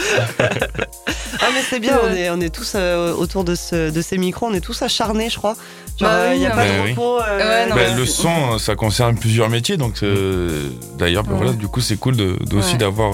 Ah 1.42 1.46
mais 1.54 1.62
c'est 1.68 1.78
bien, 1.80 1.98
on 2.02 2.12
est, 2.12 2.28
on 2.30 2.40
est 2.40 2.54
tous 2.54 2.72
euh, 2.74 3.14
autour 3.14 3.44
de, 3.44 3.54
ce, 3.54 3.90
de 3.90 4.02
ces 4.02 4.18
micros, 4.18 4.46
on 4.50 4.54
est 4.54 4.60
tous 4.60 4.82
acharnés 4.82 5.30
je 5.30 5.36
crois. 5.38 5.54
Genre, 5.98 6.08
Bah 6.08 6.14
euh, 6.16 6.28
il 6.30 6.32
oui, 6.34 6.38
n'y 6.40 6.46
a 6.46 6.50
non, 6.50 6.54
pas 6.56 6.64
de 6.66 6.70
oui. 6.84 6.90
repos. 6.90 7.20
euh, 7.20 7.38
Ouais, 7.38 7.68
non, 7.68 7.74
Bah, 7.76 7.94
le 7.96 8.04
son, 8.06 8.58
ça 8.58 8.74
concerne 8.74 9.16
plusieurs 9.16 9.48
métiers, 9.48 9.76
donc 9.76 10.02
euh, 10.02 10.68
d'ailleurs, 10.98 11.22
bah, 11.24 11.32
Ouais. 11.32 11.36
voilà, 11.38 11.52
du 11.52 11.68
coup, 11.68 11.80
c'est 11.80 11.96
cool 11.96 12.16
de, 12.16 12.36
de 12.44 12.56
aussi 12.56 12.76
d'avoir 12.76 13.12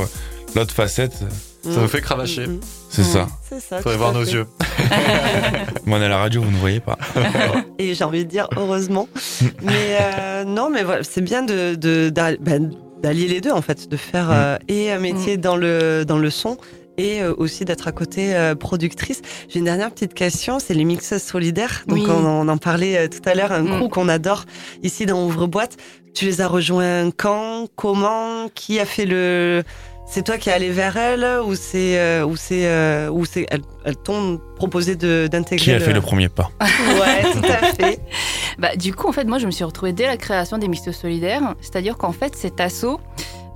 l'autre 0.54 0.74
facette. 0.74 1.12
Ça 1.74 1.80
nous 1.80 1.88
fait 1.88 2.00
cravacher. 2.00 2.46
Mm, 2.46 2.52
mm, 2.52 2.60
C'est 2.90 3.02
Ouais. 3.02 3.08
ça. 3.08 3.26
C'est 3.48 3.60
ça. 3.60 3.76
Faudrait 3.78 3.96
voir 3.98 4.12
nos 4.12 4.24
fait. 4.24 4.32
yeux. 4.32 4.46
Moi, 5.86 5.98
on 5.98 6.02
est 6.02 6.06
à 6.06 6.08
la 6.08 6.18
radio, 6.18 6.42
vous 6.42 6.50
ne 6.50 6.56
voyez 6.56 6.80
pas. 6.80 6.98
Et 7.78 7.94
j'ai 7.94 8.04
envie 8.04 8.24
de 8.24 8.30
dire 8.30 8.48
heureusement. 8.56 9.08
mais 9.62 9.96
euh, 10.00 10.44
non, 10.44 10.70
mais 10.70 10.82
voilà, 10.84 11.02
c'est 11.04 11.20
bien 11.20 11.42
de, 11.42 11.74
de- 11.74 12.08
d'a- 12.10 12.36
ben, 12.38 12.70
d'allier 13.02 13.28
les 13.28 13.40
deux 13.40 13.52
en 13.52 13.62
fait, 13.62 13.88
de 13.88 13.96
faire 13.96 14.28
euh, 14.30 14.56
et 14.68 14.90
un 14.90 14.98
métier 14.98 15.36
dans 15.36 15.56
le 15.56 16.04
dans 16.04 16.18
le 16.18 16.30
son 16.30 16.56
et 16.98 17.20
euh, 17.22 17.34
aussi 17.36 17.64
d'être 17.66 17.86
à 17.88 17.92
côté 17.92 18.34
euh, 18.34 18.54
productrice. 18.54 19.20
J'ai 19.48 19.58
une 19.58 19.66
dernière 19.66 19.90
petite 19.90 20.14
question, 20.14 20.58
c'est 20.58 20.72
les 20.74 20.84
mixeuses 20.84 21.22
solidaires. 21.22 21.84
Donc 21.86 21.98
Oui. 21.98 22.06
on, 22.08 22.24
en- 22.24 22.46
on 22.46 22.48
en 22.48 22.56
parlait 22.58 22.96
euh, 22.96 23.08
tout 23.08 23.26
à 23.28 23.34
l'heure, 23.34 23.52
un 23.52 23.62
Mm. 23.62 23.78
crew 23.80 23.88
qu'on 23.90 24.08
adore 24.08 24.44
ici 24.82 25.04
dans 25.06 25.24
Ouvre-boîte. 25.26 25.76
Tu 26.14 26.24
les 26.24 26.40
as 26.40 26.48
rejoints 26.48 27.10
quand, 27.10 27.66
comment, 27.76 28.48
qui 28.54 28.80
a 28.80 28.86
fait 28.86 29.04
le 29.04 29.62
c'est 30.08 30.24
toi 30.24 30.38
qui 30.38 30.48
es 30.48 30.52
allé 30.52 30.70
vers 30.70 30.96
elles 30.96 31.26
ou 31.44 31.54
c'est 31.54 31.98
euh, 31.98 32.24
ou 32.24 32.36
c'est 32.36 32.66
euh, 32.66 33.10
ou 33.10 33.24
c'est 33.24 33.46
elles, 33.50 33.62
elles 33.84 33.96
t'ont 33.96 34.40
proposé 34.56 34.96
de 34.96 35.26
d'intégrer 35.26 35.64
Qui 35.64 35.72
a 35.72 35.80
fait 35.80 35.92
le 35.92 36.00
premier 36.00 36.28
pas 36.28 36.50
Ouais, 36.60 37.22
tout 37.32 37.42
à 37.44 37.66
fait. 37.74 38.00
Bah, 38.58 38.74
du 38.74 38.94
coup, 38.94 39.06
en 39.06 39.12
fait, 39.12 39.24
moi, 39.24 39.38
je 39.38 39.44
me 39.44 39.50
suis 39.50 39.64
retrouvée 39.64 39.92
dès 39.92 40.06
la 40.06 40.16
création 40.16 40.56
des 40.56 40.66
Mixtos 40.66 40.94
Solidaires. 40.94 41.54
C'est-à-dire 41.60 41.98
qu'en 41.98 42.12
fait, 42.12 42.34
cet 42.34 42.58
assaut, 42.58 43.00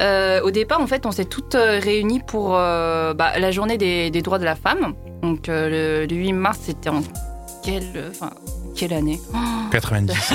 euh, 0.03 0.43
au 0.43 0.51
départ, 0.51 0.79
en 0.81 0.87
fait, 0.87 1.07
on 1.07 1.11
s'est 1.11 1.25
toutes 1.25 1.55
euh, 1.55 1.81
réunies 1.83 2.21
pour 2.21 2.55
euh, 2.55 3.15
bah, 3.15 3.39
la 3.39 3.51
journée 3.51 3.79
des, 3.79 4.11
des 4.11 4.21
droits 4.21 4.39
de 4.39 4.45
la 4.45 4.57
femme. 4.57 4.93
Donc, 5.23 5.49
euh, 5.49 6.05
le, 6.05 6.07
le 6.07 6.17
8 6.21 6.33
mars, 6.35 6.59
c'était 6.65 6.91
en 6.91 7.01
quelle, 7.63 8.11
enfin, 8.11 8.31
quelle 8.77 8.93
année? 8.93 9.19
90. 9.73 10.13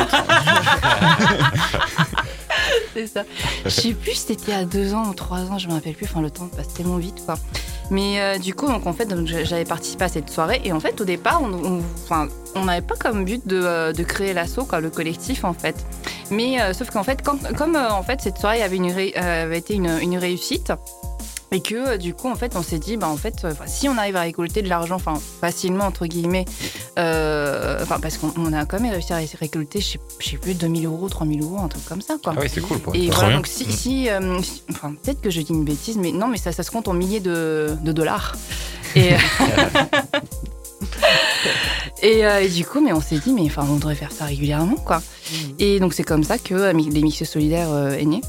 C'est 2.94 3.08
ça. 3.08 3.24
Je 3.63 3.70
sais 3.70 3.94
plus 3.94 4.13
si 4.13 4.27
c'était 4.27 4.53
a 4.53 4.65
deux 4.65 4.94
ans 4.94 5.10
ou 5.10 5.13
trois 5.13 5.41
ans, 5.51 5.58
je 5.58 5.67
me 5.67 5.74
rappelle 5.74 5.94
plus. 5.94 6.05
Enfin, 6.05 6.22
le 6.22 6.32
temps 6.32 6.48
passe 6.48 6.74
tellement 6.74 6.98
vite, 6.98 7.24
quoi. 7.25 7.36
Mais 7.91 8.20
euh, 8.20 8.38
du 8.39 8.53
coup, 8.53 8.67
donc 8.67 8.88
en 8.88 8.94
fait, 8.94 9.08
j'avais 9.44 9.65
participé 9.65 10.05
à 10.05 10.10
cette 10.10 10.29
soirée 10.29 10.62
et 10.63 10.72
en 10.72 10.79
fait, 10.79 11.00
au 11.01 11.05
départ, 11.05 11.41
on, 11.44 12.63
n'avait 12.63 12.82
pas 12.82 12.96
comme 12.96 13.25
but 13.25 13.46
de, 13.46 13.62
euh, 13.62 13.94
de 13.94 14.03
créer 14.03 14.34
l'assaut, 14.34 14.65
quoi, 14.65 14.79
le 14.79 14.89
collectif, 14.89 15.44
en 15.44 15.53
fait. 15.53 15.75
Mais 16.32 16.60
euh, 16.62 16.74
sauf 16.74 16.89
qu'en 16.89 17.03
fait, 17.03 17.22
quand- 17.24 17.53
comme 17.55 17.75
en 17.75 18.01
fait 18.01 18.22
cette 18.22 18.38
soirée 18.38 18.63
avait, 18.63 18.77
été 19.58 19.75
une 19.75 20.17
réussite. 20.17 20.72
Et 21.52 21.62
que 21.62 21.75
euh, 21.75 21.98
du 21.98 22.14
coup, 22.14 22.30
en 22.30 22.36
fait, 22.36 22.56
on 22.56 22.64
s'est 22.64 22.80
dit, 22.80 22.98
bah, 22.98 23.08
en 23.08 23.18
fait, 23.18 23.36
euh, 23.46 23.54
si 23.68 23.88
on 23.88 23.98
arrive 23.98 24.16
à 24.16 24.22
récolter 24.22 24.62
de 24.62 24.68
l'argent, 24.70 24.96
enfin, 24.96 25.14
facilement, 25.42 25.86
entre 25.86 26.06
guillemets, 26.08 26.46
euh, 26.98 27.80
enfin, 27.84 28.00
parce 28.00 28.18
qu'on 28.18 28.34
on 28.38 28.52
a 28.52 28.66
quand 28.66 28.80
même 28.80 28.92
réussi 28.92 29.14
à 29.14 29.20
récolter, 29.40 29.80
je 29.80 29.86
sais, 29.86 30.00
plus, 30.38 30.56
2000 30.56 30.86
euros, 30.88 31.08
3000 31.08 31.42
euros, 31.44 31.60
un 31.60 31.68
truc 31.68 31.86
comme 31.86 32.02
ça, 32.02 32.16
quoi. 32.22 32.34
Ah 32.36 32.40
oui, 32.42 32.48
c'est 32.52 32.62
cool 32.62 32.80
pour 32.80 32.96
Et 32.96 33.10
voilà, 33.10 33.36
donc 33.38 33.48
si, 33.48 33.72
si, 33.72 34.10
euh, 34.10 34.42
si- 34.42 34.64
enfin 34.72 34.96
peut-être 35.02 35.22
que 35.22 35.30
je 35.30 35.40
dis 35.42 35.54
une 35.54 35.64
bêtise, 35.66 35.98
mais 35.98 36.12
non, 36.12 36.28
mais 36.28 36.38
ça, 36.38 36.52
ça 36.52 36.64
se 36.64 36.72
compte 36.72 36.88
en 36.88 36.94
milliers 36.94 37.20
de, 37.22 37.75
de 37.82 37.92
dollars. 37.92 38.36
Et, 38.96 39.10
et, 42.02 42.25
euh, 42.25 42.42
et 42.42 42.50
du 42.50 42.66
coup, 42.66 42.82
mais 42.82 42.94
on 42.94 43.02
s'est 43.02 43.18
dit, 43.20 43.34
mais 43.34 43.44
enfin, 43.44 43.66
on 43.70 43.75
devrait 43.75 43.96
faire 43.96 44.12
ça 44.12 44.25
régulièrement, 44.25 44.75
quoi. 44.75 45.02
Et 45.60 45.80
donc 45.80 45.94
c'est 45.94 46.04
comme 46.04 46.24
ça 46.24 46.38
que 46.38 46.54
euh, 46.54 46.74
les 46.74 47.02
Mixes 47.02 47.24
Solidaires 47.25 47.72
euh, 47.72 47.92
est 47.98 48.06
né. 48.06 48.22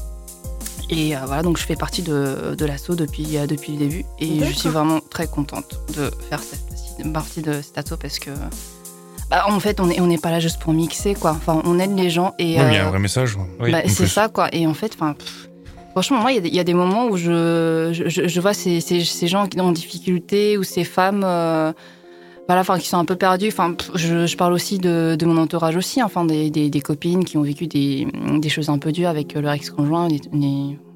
Et 0.89 1.15
euh, 1.15 1.19
voilà, 1.25 1.41
donc 1.43 1.57
je 1.57 1.63
fais 1.63 1.75
partie 1.75 2.01
de, 2.01 2.55
de 2.57 2.65
l'assaut 2.65 2.95
depuis, 2.95 3.37
euh, 3.37 3.45
depuis 3.45 3.73
le 3.73 3.79
début. 3.79 4.05
Et 4.19 4.39
je 4.45 4.53
suis 4.53 4.69
vraiment 4.69 4.99
très 5.09 5.27
contente 5.27 5.79
de 5.95 6.11
faire 6.29 6.39
cette 6.41 7.11
partie 7.13 7.41
de 7.41 7.61
cet 7.61 7.77
assaut 7.77 7.97
parce 7.97 8.19
que, 8.19 8.29
bah, 9.29 9.43
en 9.49 9.59
fait, 9.59 9.79
on 9.81 9.87
n'est 9.87 9.99
on 9.99 10.07
n'est 10.07 10.17
pas 10.17 10.31
là 10.31 10.39
juste 10.39 10.59
pour 10.59 10.73
mixer, 10.73 11.13
quoi. 11.13 11.31
Enfin, 11.31 11.61
on 11.65 11.77
aide 11.79 11.95
les 11.97 12.09
gens 12.09 12.33
et. 12.39 12.45
Il 12.45 12.51
y 12.53 12.57
a 12.57 12.63
euh, 12.63 12.85
un 12.87 12.89
vrai 12.89 12.99
message. 12.99 13.37
Oui, 13.59 13.71
bah, 13.71 13.81
c'est 13.87 14.07
ça, 14.07 14.29
quoi. 14.29 14.47
Et 14.53 14.65
en 14.65 14.73
fait, 14.73 14.93
enfin. 14.95 15.15
Franchement, 15.91 16.19
moi, 16.21 16.31
il 16.31 16.35
y 16.35 16.37
a 16.37 16.41
des- 16.41 16.49
il 16.49 16.55
y, 16.55 16.59
a 16.59 16.63
des 16.63 16.75
moments 16.75 17.07
où 17.07 17.17
je, 17.17 17.89
je, 17.91 18.07
je- 18.07 18.27
je 18.27 18.39
vois 18.39 18.53
ces, 18.53 18.81
ces, 18.81 19.03
ces 19.03 19.27
gens 19.27 19.47
qui 19.47 19.57
sont 19.57 19.63
en 19.65 19.71
difficulté 19.71 20.55
ou 20.55 20.61
ces 20.63 20.83
femmes 20.83 21.23
euh, 21.25 21.73
voilà, 22.47 22.61
enfin, 22.61 22.79
qui 22.79 22.87
sont 22.87 22.97
un 22.97 23.05
peu 23.05 23.15
perdues. 23.15 23.49
Enfin, 23.49 23.75
je, 23.95 24.25
je 24.25 24.37
parle 24.37 24.53
aussi 24.53 24.77
de, 24.77 25.15
de 25.19 25.25
mon 25.25 25.37
entourage 25.41 25.75
aussi, 25.75 26.01
enfin, 26.01 26.25
des, 26.25 26.49
des, 26.49 26.69
des 26.69 26.81
copines 26.81 27.23
qui 27.25 27.37
ont 27.37 27.41
vécu 27.41 27.67
des, 27.67 28.07
des 28.39 28.49
choses 28.49 28.69
un 28.69 28.77
peu 28.77 28.91
dures 28.91 29.09
avec 29.09 29.33
leur 29.33 29.51
ex-conjoint, 29.53 30.07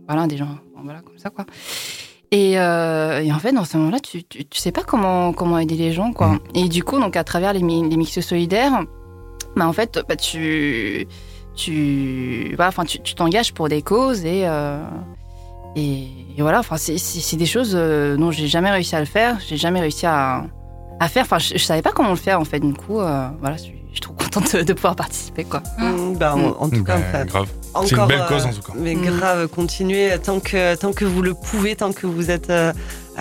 voilà, 0.07 0.27
des 0.27 0.37
gens 0.37 0.47
voilà, 0.83 1.01
comme 1.01 1.17
ça, 1.17 1.29
quoi. 1.29 1.45
Et, 2.31 2.57
euh, 2.57 3.21
et 3.21 3.31
en 3.33 3.39
fait, 3.39 3.51
dans 3.51 3.65
ce 3.65 3.75
moment-là, 3.77 3.99
tu, 3.99 4.23
tu, 4.23 4.45
tu 4.45 4.59
sais 4.59 4.71
pas 4.71 4.83
comment, 4.83 5.33
comment 5.33 5.59
aider 5.59 5.75
les 5.75 5.91
gens, 5.91 6.13
quoi. 6.13 6.27
Mhm. 6.29 6.39
Et 6.55 6.69
du 6.69 6.81
coup, 6.83 6.97
donc, 6.99 7.17
à 7.17 7.23
travers 7.25 7.51
les, 7.51 7.59
les 7.59 7.97
mixes 7.97 8.21
solidaires, 8.21 8.85
bah, 9.57 9.67
en 9.67 9.73
fait, 9.73 9.99
bah, 10.07 10.15
tu, 10.15 11.05
tu, 11.55 12.53
voilà, 12.55 12.69
enfin, 12.69 12.85
tu 12.85 13.15
t'engages 13.15 13.53
pour 13.53 13.67
des 13.67 13.81
causes 13.81 14.23
et, 14.25 14.43
euh, 14.47 14.81
et, 15.75 16.03
et 16.37 16.41
voilà, 16.41 16.59
enfin, 16.59 16.77
c'est- 16.77 17.35
des 17.35 17.45
choses 17.45 17.73
euh, 17.75 18.15
dont 18.15 18.31
j'ai 18.31 18.47
jamais 18.47 18.71
réussi 18.71 18.95
à 18.95 19.01
le 19.01 19.05
faire, 19.05 19.37
j'ai 19.45 19.57
jamais 19.57 19.81
réussi 19.81 20.05
à, 20.05 20.45
à 21.01 21.07
faire. 21.09 21.23
Enfin, 21.23 21.39
je, 21.39 21.53
je 21.57 21.63
savais 21.63 21.81
pas 21.81 21.91
comment 21.91 22.11
le 22.11 22.15
faire 22.15 22.39
en 22.39 22.45
fait. 22.45 22.59
Du 22.59 22.73
coup, 22.73 22.99
euh, 22.99 23.27
voilà, 23.41 23.57
je 23.57 23.63
suis, 23.63 23.73
je 23.89 23.93
suis 23.95 24.01
trop 24.01 24.13
contente 24.13 24.55
de, 24.55 24.61
de 24.63 24.73
pouvoir 24.73 24.95
participer, 24.95 25.43
quoi. 25.43 25.61
Mm, 25.77 26.13
bah, 26.17 26.35
en, 26.35 26.63
en 26.63 26.69
tout 26.69 26.83
cas, 26.83 26.97
Bah, 26.97 27.03
enfin, 27.09 27.25
grave. 27.25 27.47
encore, 27.73 27.87
C'est 27.89 27.95
une 27.97 28.07
belle 28.07 28.21
euh, 28.21 28.27
cause, 28.27 28.45
en 28.45 28.49
tout 28.53 28.61
cas. 28.61 28.73
Mais 28.77 28.95
Mm. 28.95 29.01
grave, 29.05 29.47
continuez 29.49 30.11
tant 30.23 30.39
que, 30.39 30.75
tant 30.75 30.93
que 30.93 31.03
vous 31.05 31.21
le 31.21 31.33
pouvez, 31.33 31.75
tant 31.75 31.91
que 31.91 32.07
vous 32.07 32.31
êtes, 32.31 32.49
euh, 32.49 32.71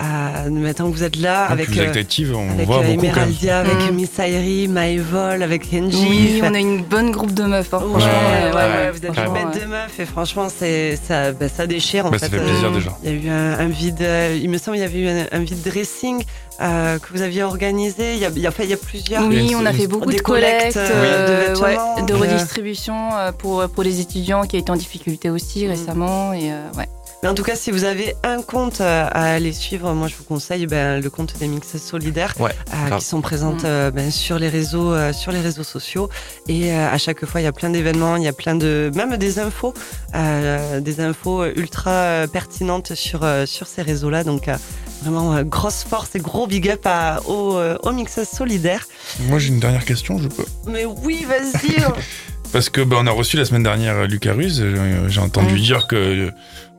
à- 0.01 0.73
tant 0.73 0.89
que 0.89 0.95
vous 0.95 1.03
êtes 1.03 1.17
là 1.17 1.45
avec, 1.45 1.67
plus 1.67 1.79
euh, 1.79 1.91
active, 1.93 2.35
on 2.35 2.49
avec 2.51 2.65
voit 2.65 2.79
euh. 2.79 2.87
Emeraldia, 2.93 3.59
avec 3.59 3.91
Mm. 3.91 3.95
Miss 3.95 4.19
Airi, 4.19 4.67
Maëvol, 4.67 5.43
avec 5.43 5.69
Kenji. 5.69 6.07
Oui, 6.09 6.39
Enfin, 6.41 6.51
on 6.51 6.55
a 6.55 6.59
une 6.59 6.81
bonne 6.83 7.11
groupe 7.11 7.33
de 7.33 7.43
meufs. 7.43 7.73
hein, 7.73 7.77
Ouais, 7.83 7.89
franchement, 7.89 8.07
ouais, 8.07 8.49
ouais, 8.49 8.55
ouais, 8.55 8.61
ouais, 8.61 8.91
vous 8.91 8.97
êtes 9.05 9.17
une 9.17 9.33
bête 9.33 9.61
de 9.63 9.67
meufs 9.67 9.99
et 9.99 10.05
franchement, 10.05 10.47
c'est, 10.49 10.97
ça, 11.07 11.31
bah, 11.33 11.47
ça 11.49 11.67
déchire 11.67 12.05
en 12.05 12.09
Bah, 12.11 12.17
fait. 12.19 12.25
ça 12.25 12.31
fait 12.31 12.43
plaisir 12.43 12.69
Euh, 12.69 12.73
déjà. 12.75 12.97
Il 13.03 13.09
y 13.09 13.13
a 13.13 13.15
eu 13.25 13.29
un, 13.29 13.59
un 13.59 13.67
vide, 13.67 14.01
euh, 14.01 14.37
il 14.41 14.49
me 14.49 14.57
semble, 14.57 14.77
il 14.77 14.81
y 14.81 14.83
avait 14.83 14.99
eu 14.99 15.07
un, 15.07 15.25
un 15.31 15.39
vide 15.39 15.61
dressing 15.63 16.23
euh, 16.61 16.97
que 16.99 17.07
vous 17.13 17.21
aviez 17.21 17.43
organisé. 17.43 18.13
Il 18.15 18.19
y 18.19 18.25
a, 18.25 18.29
il 18.35 18.41
y 18.41 18.45
a, 18.45 18.49
enfin, 18.49 18.63
il 18.63 18.69
y 18.69 18.73
a 18.73 18.77
plusieurs. 18.77 19.25
Oui, 19.27 19.53
on 19.55 19.65
a 19.65 19.73
fait 19.73 19.87
beaucoup 19.87 20.09
des 20.11 20.17
de 20.17 20.21
collectes, 20.21 20.73
collectes, 20.73 20.77
euh, 20.93 21.55
de 21.55 21.59
ouais, 21.61 21.77
de 22.07 22.13
redistribution 22.13 22.93
pour, 23.37 23.67
pour 23.69 23.83
les 23.83 23.99
étudiants 23.99 24.43
qui 24.43 24.57
étaient 24.57 24.71
en 24.71 24.75
difficulté 24.75 25.29
aussi 25.29 25.67
récemment. 25.67 26.33
Et, 26.33 26.51
euh, 26.51 26.67
ouais. 26.77 26.87
Mais 27.23 27.29
en 27.29 27.35
tout 27.35 27.43
cas, 27.43 27.55
si 27.55 27.69
vous 27.69 27.83
avez 27.83 28.15
un 28.23 28.41
compte 28.41 28.81
euh, 28.81 29.05
à 29.11 29.33
aller 29.33 29.53
suivre, 29.53 29.93
moi 29.93 30.07
je 30.07 30.15
vous 30.15 30.23
conseille 30.23 30.65
ben, 30.65 30.99
le 31.01 31.09
compte 31.11 31.37
des 31.37 31.47
Mixes 31.47 31.77
Solidaires 31.77 32.33
Ouais, 32.39 32.51
euh, 32.73 32.97
qui 32.97 33.05
sont 33.05 33.21
présentes 33.21 33.61
Mm. 33.63 33.67
euh, 33.67 33.91
ben, 33.91 34.09
sur 34.09 34.39
les 34.39 34.49
réseaux, 34.49 34.91
euh, 34.93 35.13
sur 35.13 35.31
les 35.31 35.39
réseaux 35.41 35.63
sociaux. 35.63 36.09
Et 36.47 36.71
euh, 36.73 36.89
à 36.89 36.97
chaque 36.97 37.23
fois, 37.25 37.39
il 37.39 37.43
y 37.43 37.47
a 37.47 37.51
plein 37.51 37.69
d'événements, 37.69 38.15
il 38.15 38.23
y 38.23 38.27
a 38.27 38.33
plein 38.33 38.55
de, 38.55 38.91
même 38.95 39.17
des 39.17 39.37
infos, 39.39 39.73
euh, 40.15 40.79
des 40.79 40.99
infos 40.99 41.45
ultra 41.45 42.25
pertinentes 42.31 42.95
sur 42.95 43.23
euh, 43.23 43.45
sur 43.45 43.67
ces 43.67 43.83
réseaux-là. 43.83 44.23
Donc 44.23 44.47
euh, 44.47 44.55
vraiment 45.03 45.35
euh, 45.35 45.43
grosse 45.43 45.83
force 45.83 46.15
et 46.15 46.19
gros 46.19 46.47
big 46.47 46.69
up 46.69 46.81
à, 46.85 47.21
aux, 47.27 47.55
euh, 47.55 47.77
aux 47.83 47.91
Mixes 47.91 48.23
Solidaires. 48.23 48.87
Moi, 49.27 49.37
j'ai 49.37 49.49
une 49.49 49.59
dernière 49.59 49.85
question, 49.85 50.17
je 50.17 50.27
peux. 50.27 50.45
Mais 50.67 50.85
oui, 50.85 51.25
vas-y. 51.29 51.75
Parce 52.51 52.69
que 52.69 52.81
bah, 52.81 52.97
on 52.99 53.07
a 53.07 53.11
reçu 53.11 53.37
la 53.37 53.45
semaine 53.45 53.63
dernière 53.63 54.07
Lucas 54.07 54.33
Ruz. 54.33 54.59
euh, 54.59 55.07
J'ai 55.07 55.21
entendu 55.21 55.53
Mm. 55.53 55.57
dire 55.59 55.87
que 55.87 55.95
euh, 55.95 56.31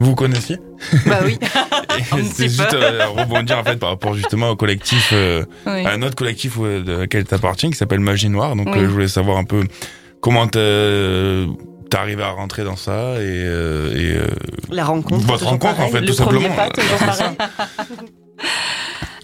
vous 0.02 0.14
connaissiez. 0.14 0.58
Bah 1.06 1.18
oui. 1.24 1.38
C'est 2.32 2.48
juste 2.48 2.68
peu. 2.70 2.76
euh, 2.82 3.02
à 3.02 3.06
rebondir 3.06 3.58
en 3.58 3.64
fait 3.64 3.76
par 3.76 3.90
rapport 3.90 4.14
justement 4.14 4.50
au 4.50 4.56
collectif, 4.56 5.10
euh, 5.12 5.44
oui. 5.66 5.86
à 5.86 5.92
un 5.92 6.02
autre 6.02 6.16
collectif 6.16 6.56
euh, 6.60 7.04
auquel 7.04 7.24
tu 7.24 7.34
appartiens 7.34 7.70
qui 7.70 7.76
s'appelle 7.76 8.00
Magie 8.00 8.28
Noire. 8.28 8.56
Donc 8.56 8.66
Oui. 8.72 8.78
euh, 8.78 8.82
je 8.84 8.86
voulais 8.90 9.08
savoir 9.08 9.36
un 9.38 9.44
peu 9.44 9.64
comment 10.20 10.46
t'es 10.48 11.46
arrivé 11.94 12.22
à 12.22 12.30
rentrer 12.30 12.64
dans 12.64 12.76
ça 12.76 13.14
et, 13.16 13.20
euh, 13.20 13.94
et 13.94 14.16
euh, 14.16 14.26
La 14.70 14.84
rencontre. 14.84 15.24
Votre 15.26 15.44
rencontre, 15.46 15.80
en 15.80 15.88
fait, 15.88 16.00
le 16.00 16.06
tout 16.06 16.22
premier 16.22 16.48
simplement. 16.48 16.56
pas, 16.56 16.70
toujours 16.70 16.98
C'est 16.98 17.06
pareil. 17.06 17.36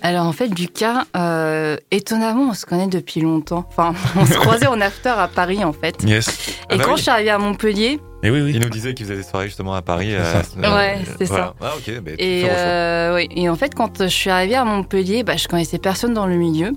Alors 0.00 0.26
en 0.26 0.32
fait, 0.32 0.47
Lucas, 0.56 1.04
euh, 1.16 1.76
étonnamment, 1.90 2.50
on 2.50 2.54
se 2.54 2.64
connaît 2.64 2.87
depuis 2.87 3.20
longtemps. 3.20 3.66
Enfin, 3.68 3.94
on 4.16 4.25
se 4.26 4.35
croisait 4.35 4.68
en 4.68 4.80
after 4.80 5.08
à 5.08 5.26
Paris 5.26 5.64
en 5.64 5.73
fait. 5.73 5.97
yes. 6.04 6.28
Ah 6.70 6.75
Et 6.75 6.78
bah 6.78 6.85
quand 6.85 6.90
oui. 6.92 6.97
je 6.99 7.02
suis 7.02 7.11
arrivée 7.11 7.30
à 7.30 7.38
Montpellier, 7.38 7.99
Et 8.22 8.30
oui, 8.30 8.40
oui. 8.42 8.52
Il 8.54 8.60
nous 8.60 8.68
disait 8.68 8.94
qu'il 8.94 9.06
faisait 9.06 9.16
des 9.18 9.22
soirées 9.22 9.46
justement 9.46 9.75
à 9.75 9.82
Paris. 9.82 10.12
Euh, 10.12 10.25
Ouais, 10.56 10.98
c'est 11.18 11.26
voilà. 11.26 11.54
Ah, 11.60 11.72
ok. 11.76 12.00
bah, 12.00 12.10
Et, 12.18 12.46
euh, 12.50 13.14
oui. 13.14 13.28
et 13.37 13.48
en 13.48 13.54
fait, 13.54 13.75
quand 13.76 14.02
je 14.02 14.08
suis 14.08 14.28
arrivée 14.30 14.56
à 14.56 14.64
Montpellier, 14.64 15.22
bah, 15.22 15.37
je 15.37 15.46
connaissais 15.46 15.78
personne 15.78 16.14
dans 16.14 16.26
le 16.26 16.34
milieu. 16.34 16.72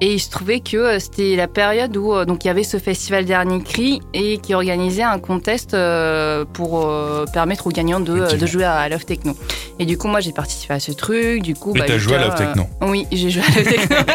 Et 0.00 0.12
il 0.14 0.20
se 0.20 0.30
trouvait 0.30 0.60
que 0.60 0.76
euh, 0.76 0.98
c'était 1.00 1.34
la 1.34 1.48
période 1.48 1.96
où 1.96 2.14
euh, 2.14 2.24
donc, 2.24 2.44
il 2.44 2.46
y 2.46 2.50
avait 2.50 2.62
ce 2.62 2.78
festival 2.78 3.24
Dernier 3.24 3.60
Cri 3.62 4.00
et 4.12 4.38
qui 4.38 4.54
organisait 4.54 5.02
un 5.02 5.18
contest 5.18 5.74
euh, 5.74 6.44
pour 6.44 6.86
euh, 6.88 7.24
permettre 7.32 7.66
aux 7.66 7.70
gagnants 7.70 8.00
de, 8.00 8.46
jouer 8.46 8.64
à 8.64 8.88
Love 8.88 9.04
Techno. 9.04 9.34
Et 9.80 9.86
du 9.86 9.98
coup, 9.98 10.06
moi, 10.06 10.20
j'ai 10.20 10.32
participé 10.32 10.74
à 10.74 10.80
ce 10.80 10.92
truc. 10.92 11.42
Du 11.42 11.54
coup, 11.54 11.72
Et 11.74 11.80
bah, 11.80 11.84
t'as 11.88 11.98
joué 11.98 12.14
à 12.14 12.18
Love 12.24 12.36
Techno. 12.36 12.62
euh, 12.82 12.86
Oui, 12.88 13.06
j'ai 13.10 13.30
joué 13.30 13.42
à 13.42 13.50
Love 13.58 13.64
Techno. 13.64 13.96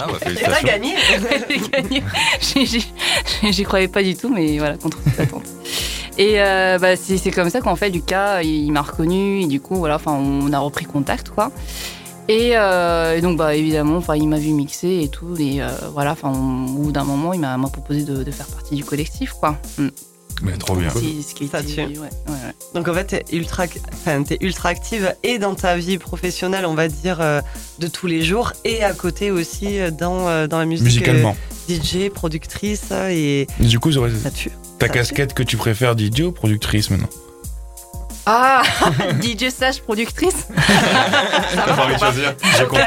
Ah, 0.00 0.06
bah, 0.06 0.18
t'as 0.22 0.62
gagné. 0.62 0.94
J'ai 2.40 2.66
J'y 3.52 3.62
croyais 3.64 3.88
pas 3.88 4.00
du 4.02 4.14
tout, 4.14 4.32
mais 4.32 4.58
voilà, 4.58 4.76
contre 4.76 5.02
toute 5.02 5.18
attente. 5.18 5.42
Et 6.18 6.40
euh, 6.40 6.78
bah, 6.78 6.96
c'est 6.96 7.30
comme 7.30 7.48
ça 7.50 7.60
qu'en 7.60 7.76
fait, 7.76 7.90
Lucas, 7.90 8.42
il, 8.42 8.64
il 8.66 8.72
m'a 8.72 8.82
reconnu, 8.82 9.42
et 9.42 9.46
du 9.46 9.60
coup, 9.60 9.76
voilà, 9.76 9.94
enfin, 9.96 10.12
on 10.12 10.52
a 10.52 10.58
repris 10.58 10.84
contact, 10.84 11.28
quoi. 11.30 11.52
Et, 12.28 12.50
euh, 12.56 13.16
et 13.16 13.20
donc, 13.20 13.38
bah, 13.38 13.54
évidemment, 13.54 13.96
enfin, 13.96 14.16
il 14.16 14.28
m'a 14.28 14.38
vu 14.38 14.50
mixer 14.52 15.00
et 15.02 15.08
tout, 15.08 15.34
et 15.38 15.62
euh, 15.62 15.68
voilà, 15.94 16.12
enfin, 16.12 16.30
on- 16.34 16.66
au 16.66 16.78
bout 16.82 16.92
d'un 16.92 17.04
moment, 17.04 17.32
il 17.32 17.40
m'a 17.40 17.56
proposé 17.72 18.02
de, 18.02 18.22
de 18.24 18.30
faire 18.30 18.46
partie 18.46 18.74
du 18.74 18.84
collectif, 18.84 19.32
quoi. 19.32 19.56
Mm. 19.78 19.88
Mais 20.42 20.52
trop 20.56 20.76
bien. 20.76 20.88
C'est 20.90 21.22
ce 21.22 21.34
qui 21.34 21.48
Ça 21.48 21.62
tue. 21.64 21.80
ouais, 21.80 21.86
ouais, 21.96 22.08
ouais. 22.28 22.54
Donc 22.74 22.86
en 22.86 22.94
fait, 22.94 23.04
t'es 23.06 23.24
ultra, 23.36 23.64
enfin, 23.92 24.22
t'es 24.22 24.38
ultra 24.40 24.68
active 24.68 25.12
et 25.24 25.38
dans 25.40 25.56
ta 25.56 25.76
vie 25.76 25.98
professionnelle, 25.98 26.64
on 26.64 26.74
va 26.74 26.86
dire, 26.86 27.18
euh, 27.20 27.40
de 27.80 27.88
tous 27.88 28.06
les 28.06 28.22
jours, 28.22 28.52
et 28.64 28.84
à 28.84 28.92
côté 28.92 29.32
aussi 29.32 29.80
euh, 29.80 29.90
dans, 29.90 30.28
euh, 30.28 30.46
dans 30.46 30.58
la 30.58 30.64
musique. 30.66 30.84
Musicalement. 30.84 31.34
DJ, 31.68 32.08
productrice, 32.10 32.92
et 33.10 33.46
Du 33.58 33.80
coup, 33.80 33.90
j'aurais- 33.90 34.10
ça 34.12 34.30
tue. 34.30 34.52
Ta 34.78 34.86
ça 34.86 34.92
casquette 34.92 35.34
que 35.34 35.42
tu 35.42 35.56
préfères 35.56 35.96
DJ 35.98 36.20
ou 36.22 36.32
productrice 36.32 36.90
maintenant 36.90 37.08
Ah 38.26 38.62
DJ 39.22 39.48
slash 39.50 39.80
productrice 39.80 40.46
T'as 41.54 41.74
pas 41.74 41.84
envie 41.84 41.94
de 41.94 41.98
choisir 41.98 42.34
J'ai 42.58 42.64
compris. 42.64 42.82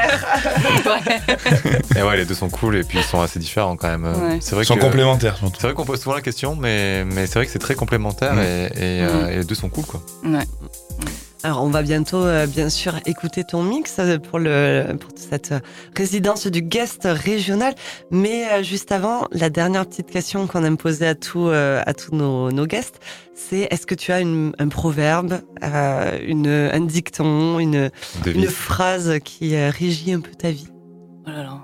Ouais. 0.86 1.80
Et 1.96 2.02
ouais, 2.02 2.16
les 2.16 2.24
deux 2.24 2.34
sont 2.34 2.48
cool 2.48 2.76
et 2.76 2.84
puis 2.84 2.98
ils 2.98 3.04
sont 3.04 3.20
assez 3.20 3.38
différents 3.38 3.76
quand 3.76 3.88
même. 3.88 4.04
Ouais. 4.04 4.38
C'est 4.40 4.54
vrai 4.54 4.64
Ils 4.64 4.66
sont 4.66 4.76
que- 4.76 4.80
complémentaires 4.80 5.36
surtout. 5.36 5.56
C'est 5.60 5.66
vrai 5.66 5.74
qu'on 5.74 5.84
pose 5.84 6.00
souvent 6.00 6.14
la 6.16 6.22
question, 6.22 6.54
mais, 6.56 7.04
mais 7.04 7.26
c'est 7.26 7.34
vrai 7.34 7.46
que 7.46 7.52
c'est 7.52 7.58
très 7.58 7.74
complémentaire 7.74 8.34
Mm. 8.34 8.38
et, 8.40 8.64
et, 8.66 8.70
euh, 9.02 9.28
et 9.30 9.36
les 9.38 9.44
deux 9.44 9.54
sont 9.54 9.68
cool 9.68 9.84
quoi. 9.84 10.00
Ouais. 10.24 10.44
Alors, 11.44 11.64
on 11.64 11.70
va 11.70 11.82
bientôt, 11.82 12.18
euh, 12.24 12.46
bien 12.46 12.68
sûr, 12.68 12.94
écouter 13.04 13.42
ton 13.42 13.64
mix 13.64 13.96
euh, 13.98 14.16
pour, 14.18 14.38
le, 14.38 14.94
pour 15.00 15.10
cette 15.16 15.50
euh, 15.50 15.58
résidence 15.96 16.46
du 16.46 16.62
guest 16.62 17.08
régional. 17.10 17.74
Mais 18.12 18.46
euh, 18.52 18.62
juste 18.62 18.92
avant, 18.92 19.26
la 19.32 19.50
dernière 19.50 19.84
petite 19.86 20.08
question 20.08 20.46
qu'on 20.46 20.62
aime 20.64 20.76
poser 20.76 21.08
à, 21.08 21.14
tous 21.16 21.48
euh, 21.48 21.82
à 21.84 21.94
tous 21.94 22.14
nos, 22.14 22.52
nos 22.52 22.66
guests, 22.66 23.00
c'est 23.34 23.66
est-ce 23.72 23.86
que 23.86 23.96
tu 23.96 24.12
as 24.12 24.20
une- 24.20 24.52
un 24.60 24.68
proverbe, 24.68 25.40
euh, 25.64 26.16
une, 26.24 26.46
un 26.46 26.80
dicton, 26.80 27.58
une, 27.58 27.90
une 28.24 28.46
phrase 28.46 29.18
qui 29.24 29.56
euh, 29.56 29.70
régit 29.70 30.12
un 30.12 30.20
peu 30.20 30.30
ta 30.30 30.52
vie? 30.52 30.68
Oh 31.26 31.30
là 31.30 31.42
là. 31.42 31.58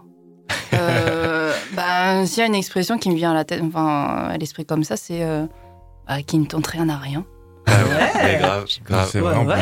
Euh, 0.74 1.52
bah, 1.76 2.26
s'il 2.26 2.38
y 2.38 2.42
a 2.42 2.46
une 2.46 2.56
expression 2.56 2.98
qui 2.98 3.10
me 3.10 3.14
vient 3.16 3.30
à 3.30 3.34
la 3.34 3.44
tête, 3.44 3.62
enfin, 3.62 4.26
à 4.28 4.36
l'esprit 4.38 4.64
comme 4.66 4.82
ça, 4.82 4.96
c'est 4.96 5.22
euh, 5.22 5.46
bah, 6.08 6.20
qui 6.22 6.36
ne 6.38 6.46
tente 6.46 6.66
rien 6.66 6.88
à 6.88 6.96
rien. 6.96 7.24
Ah 7.70 8.24
ouais, 8.24 8.38
grave, 8.38 8.64
grave. 8.84 9.08
C'est 9.12 9.20
Ouais, 9.20 9.32
vraiment. 9.34 9.54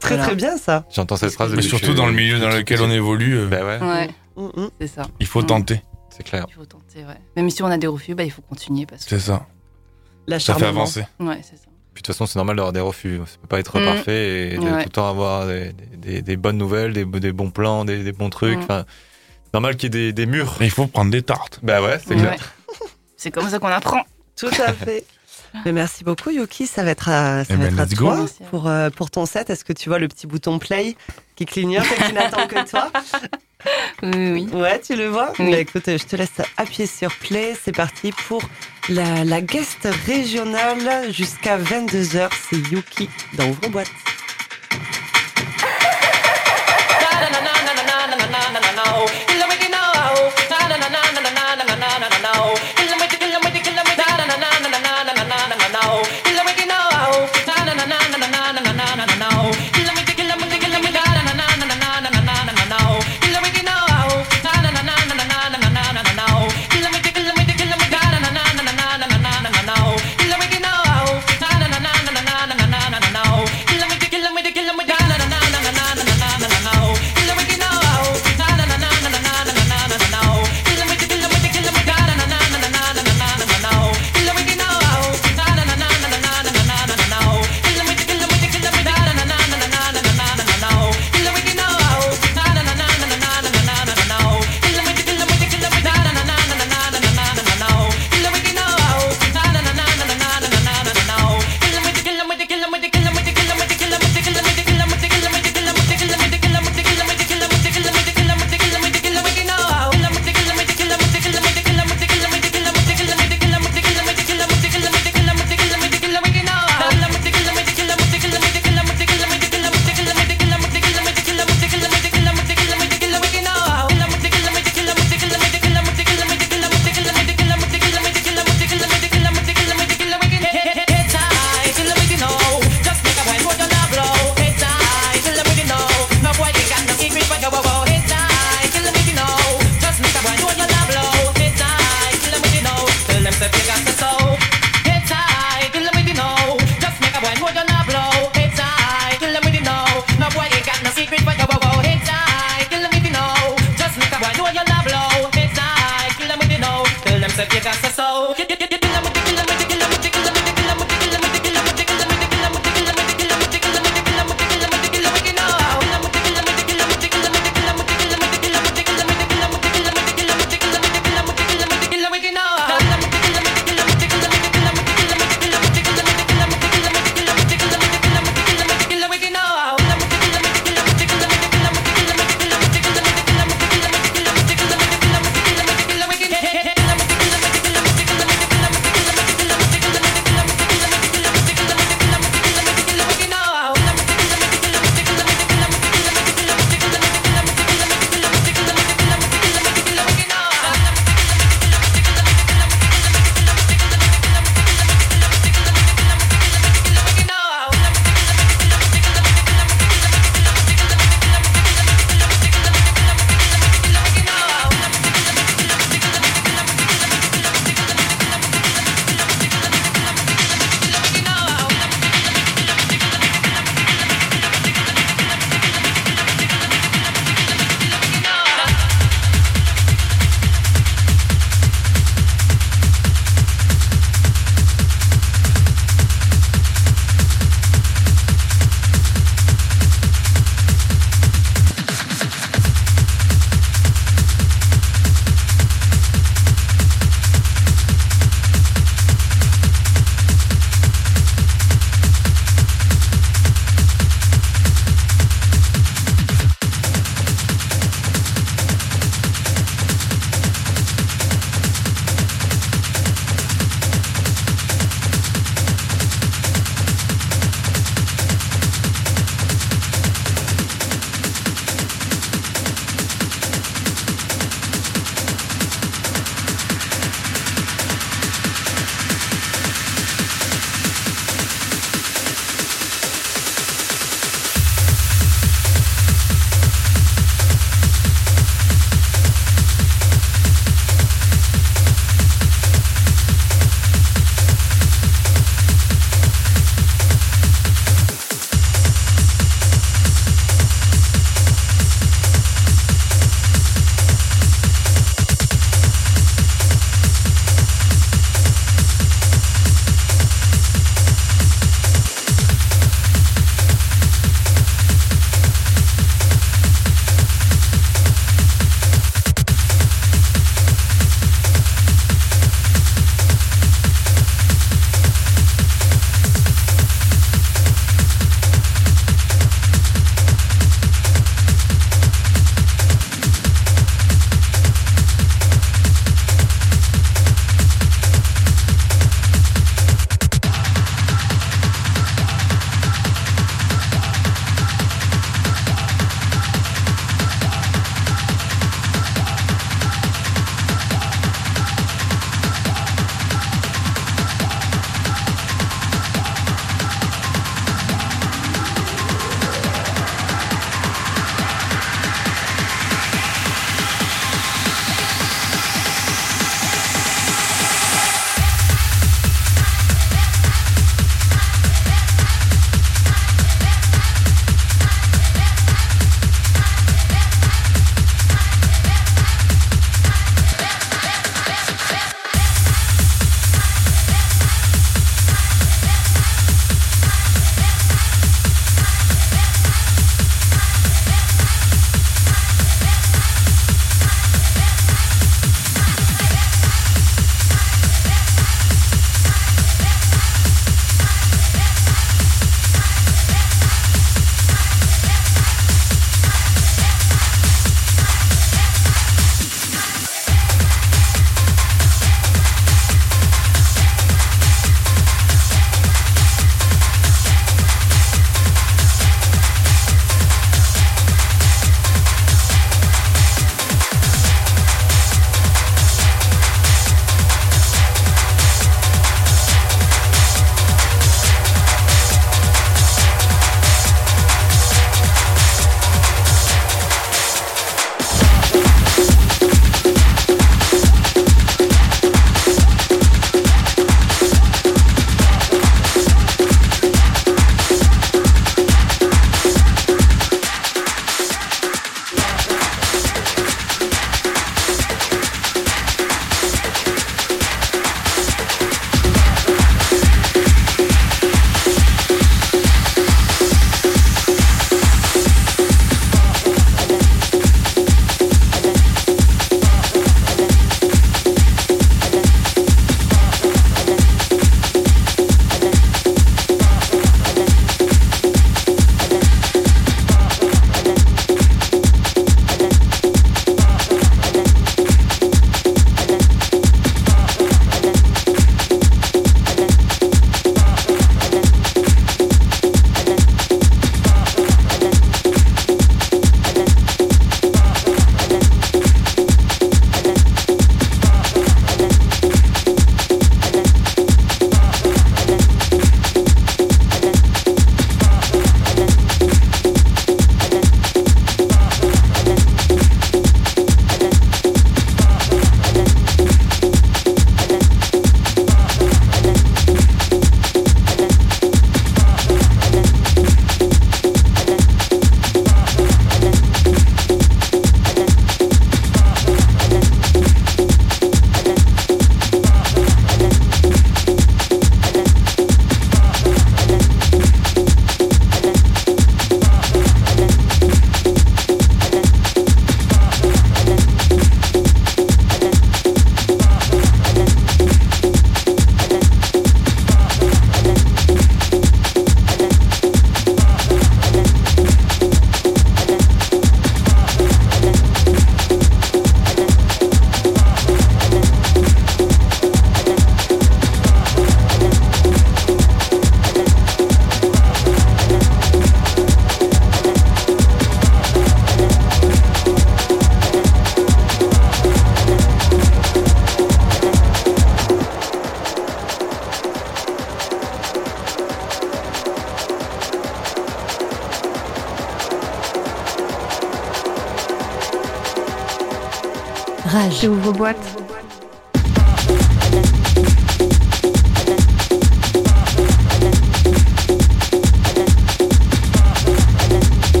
Très, 0.00 0.08
Voilà. 0.16 0.22
très 0.24 0.34
bien, 0.36 0.56
ça. 0.56 0.84
J'entends 0.94 1.16
cette 1.16 1.32
phrase 1.32 1.50
Mais 1.50 1.56
depuis 1.56 1.70
que 1.70 1.76
surtout 1.78 1.92
je- 1.92 1.96
dans 1.96 2.06
le 2.06 2.12
milieu 2.12 2.38
dans 2.38 2.50
lequel 2.50 2.80
on 2.82 2.90
évolue, 2.90 3.38
euh, 3.38 3.46
Bah 3.48 3.64
ouais, 3.64 3.78
Ouais, 3.80 4.10
Mm, 4.36 4.60
mm. 4.62 4.68
c'est 4.80 4.86
ça. 4.88 5.02
il 5.20 5.26
faut 5.26 5.42
tenter. 5.42 5.82
c'est 6.10 6.22
clair. 6.22 6.46
Il 6.48 6.54
faut 6.54 6.64
tenter, 6.66 6.98
ouais. 7.04 7.18
Même 7.36 7.50
si 7.50 7.62
on 7.62 7.66
a 7.66 7.76
des 7.78 7.86
refus, 7.88 8.14
bah, 8.14 8.22
il 8.24 8.30
faut 8.30 8.42
continuer 8.42 8.86
parce 8.86 9.04
que. 9.04 9.10
C'est 9.10 9.18
ça. 9.18 9.46
Ça 10.38 10.54
fait 10.54 10.66
avancer. 10.66 11.04
Ouais, 11.20 11.40
c'est 11.42 11.56
ça. 11.56 11.64
Puis 11.92 12.02
de 12.02 12.06
toute 12.06 12.14
façon, 12.14 12.26
c'est 12.26 12.36
normal 12.38 12.56
d'avoir 12.56 12.72
des 12.72 12.80
refus. 12.80 13.18
Ça 13.26 13.36
peut 13.42 13.48
pas 13.48 13.58
être 13.60 13.78
Mm. 13.80 13.84
parfait 13.84 14.48
et 14.54 14.58
de 14.58 14.62
Ouais. 14.62 14.70
tout 14.82 14.88
le 14.88 14.90
temps 14.92 15.08
avoir 15.08 15.46
des, 15.46 15.72
des- 15.96 16.22
des 16.22 16.36
bonnes 16.36 16.58
nouvelles, 16.58 16.92
des, 16.92 17.04
des 17.04 17.32
bons 17.32 17.50
plans, 17.50 17.84
des, 17.84 18.02
des 18.02 18.12
bons 18.12 18.30
trucs. 18.30 18.58
Mm. 18.58 18.62
Enfin, 18.62 18.84
normal 19.52 19.76
qu'il 19.76 19.94
y 19.94 19.98
ait 19.98 20.12
des, 20.12 20.12
des 20.12 20.26
murs. 20.26 20.56
Mais 20.60 20.66
il 20.66 20.70
faut 20.70 20.86
prendre 20.86 21.10
des 21.10 21.22
tartes. 21.22 21.60
Bah 21.62 21.80
ouais, 21.82 21.98
c'est 22.04 22.14
Ouais. 22.14 22.20
clair. 22.20 22.52
C'est 23.16 23.30
comme 23.30 23.48
ça 23.48 23.58
qu'on 23.58 23.68
apprend. 23.68 24.02
Tout 24.36 24.48
à 24.48 24.72
fait. 24.72 25.04
Mais 25.64 25.72
merci 25.72 26.04
beaucoup, 26.04 26.30
Yuki. 26.30 26.66
Ça 26.66 26.82
va 26.82 26.90
être 26.90 27.08
à, 27.08 27.44
ça 27.44 27.54
Eh 27.54 27.54
va 27.54 27.64
ben, 27.70 27.72
être 27.74 27.80
à 27.80 27.86
toi 27.86 28.26
pour, 28.50 28.68
euh, 28.68 28.90
pour 28.90 29.10
ton 29.10 29.26
set. 29.26 29.50
Est-ce 29.50 29.64
que 29.64 29.72
tu 29.72 29.88
vois 29.88 29.98
le 29.98 30.08
petit 30.08 30.26
bouton 30.26 30.58
play 30.58 30.96
qui 31.36 31.46
clignote 31.46 31.84
et 31.98 32.02
qui 32.04 32.12
n'attend 32.12 32.46
que 32.46 32.68
toi 32.68 32.90
Oui, 34.02 34.32
oui. 34.32 34.48
Ouais, 34.52 34.78
tu 34.80 34.94
le 34.94 35.06
vois 35.06 35.32
Oui. 35.38 35.50
Bah, 35.52 35.58
Écoute, 35.58 35.84
je 35.86 36.04
te 36.04 36.16
laisse 36.16 36.32
appuyer 36.56 36.86
sur 36.86 37.14
play. 37.16 37.54
C'est 37.62 37.74
parti 37.74 38.12
pour 38.28 38.42
la, 38.88 39.24
la 39.24 39.40
guest 39.40 39.88
régionale 40.06 41.12
jusqu'à 41.12 41.56
22h. 41.58 42.28
C'est 42.50 42.56
Yuki 42.70 43.08
dans 43.34 43.48
Ouvre 43.48 43.68
Boîte. 43.70 43.88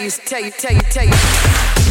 taste, 0.00 0.24
taste, 0.24 0.58
taste, 0.58 0.90
taste. 0.90 1.89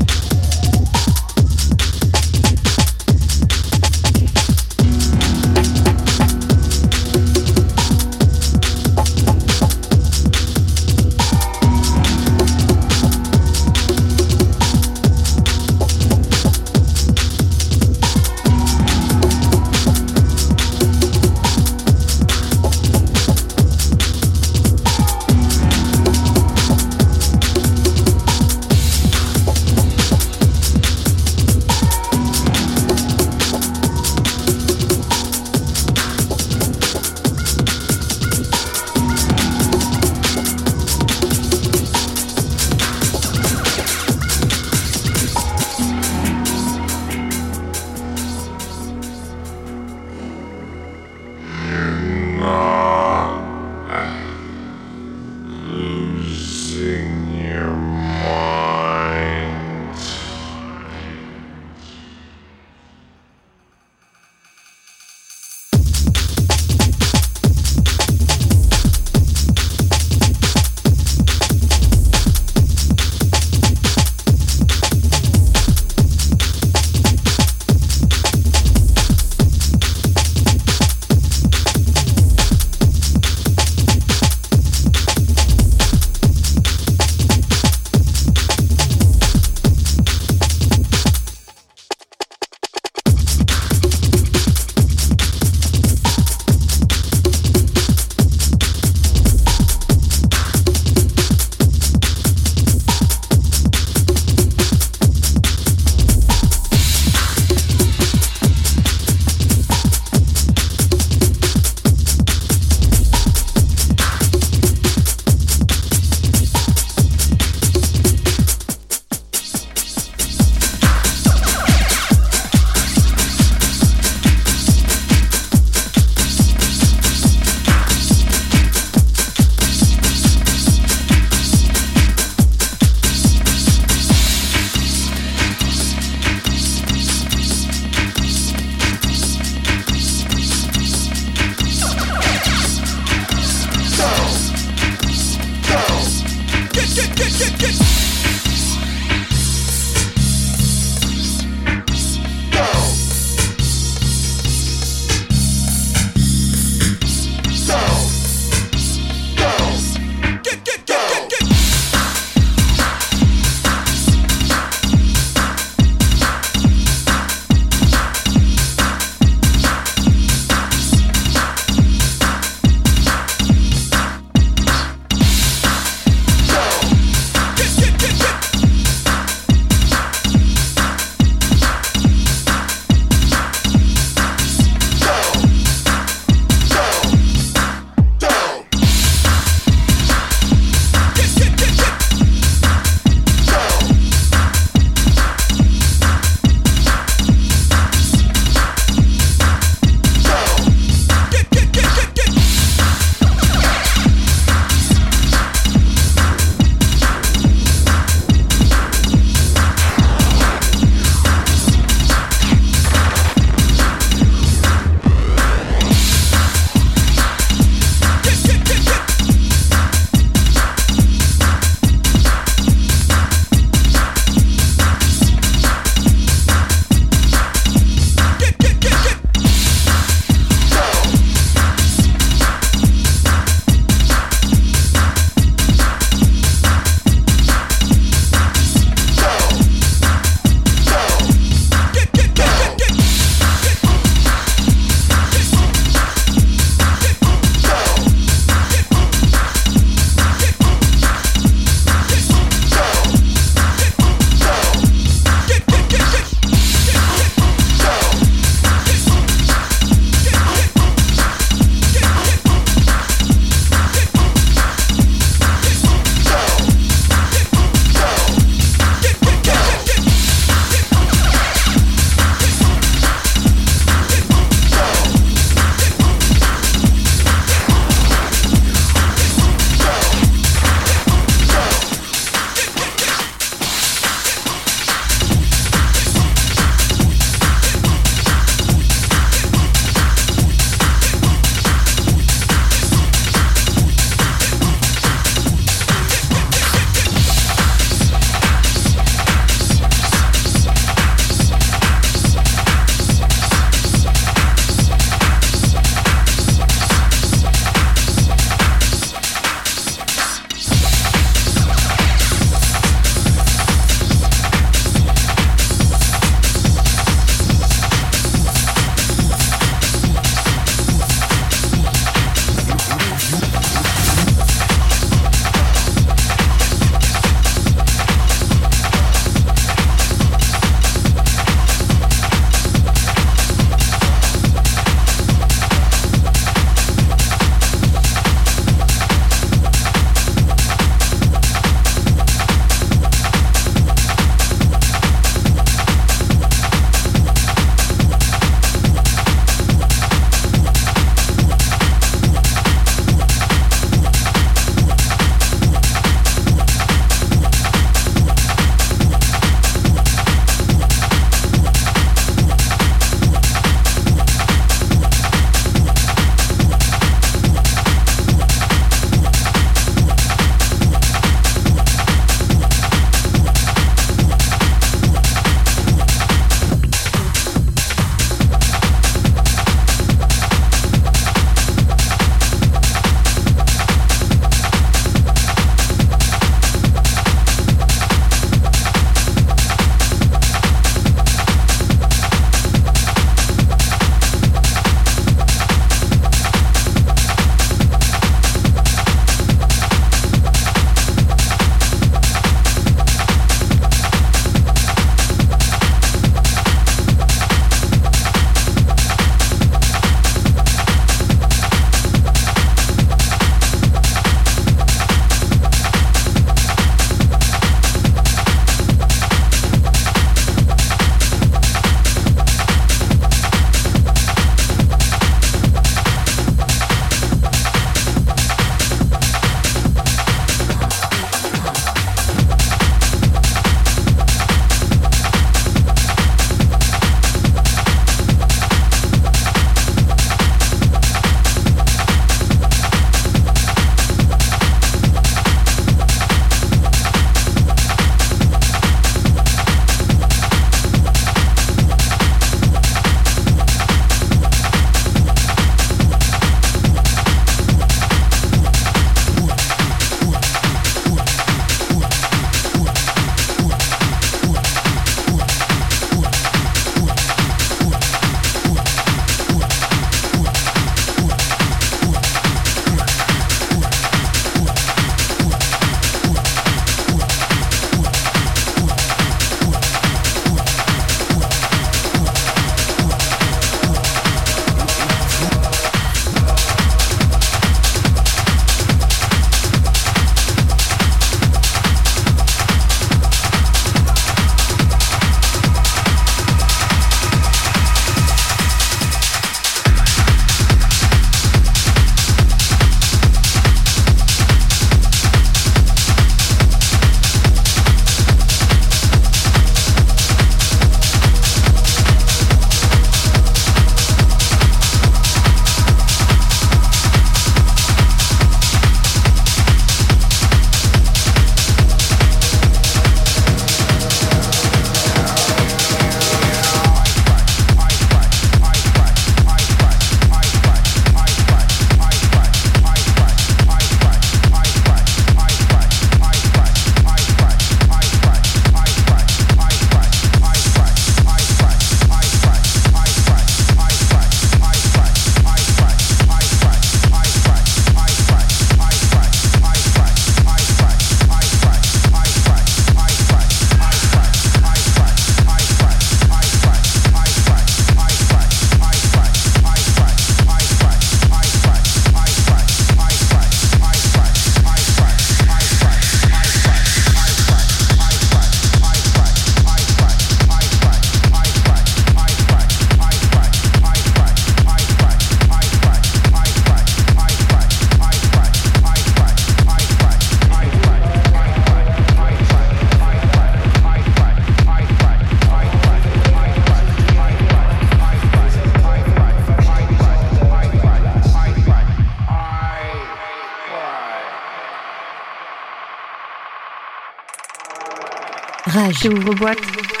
Rage. 598.65 598.99
J'ouvre 599.03 599.33
boîte. 599.35 600.00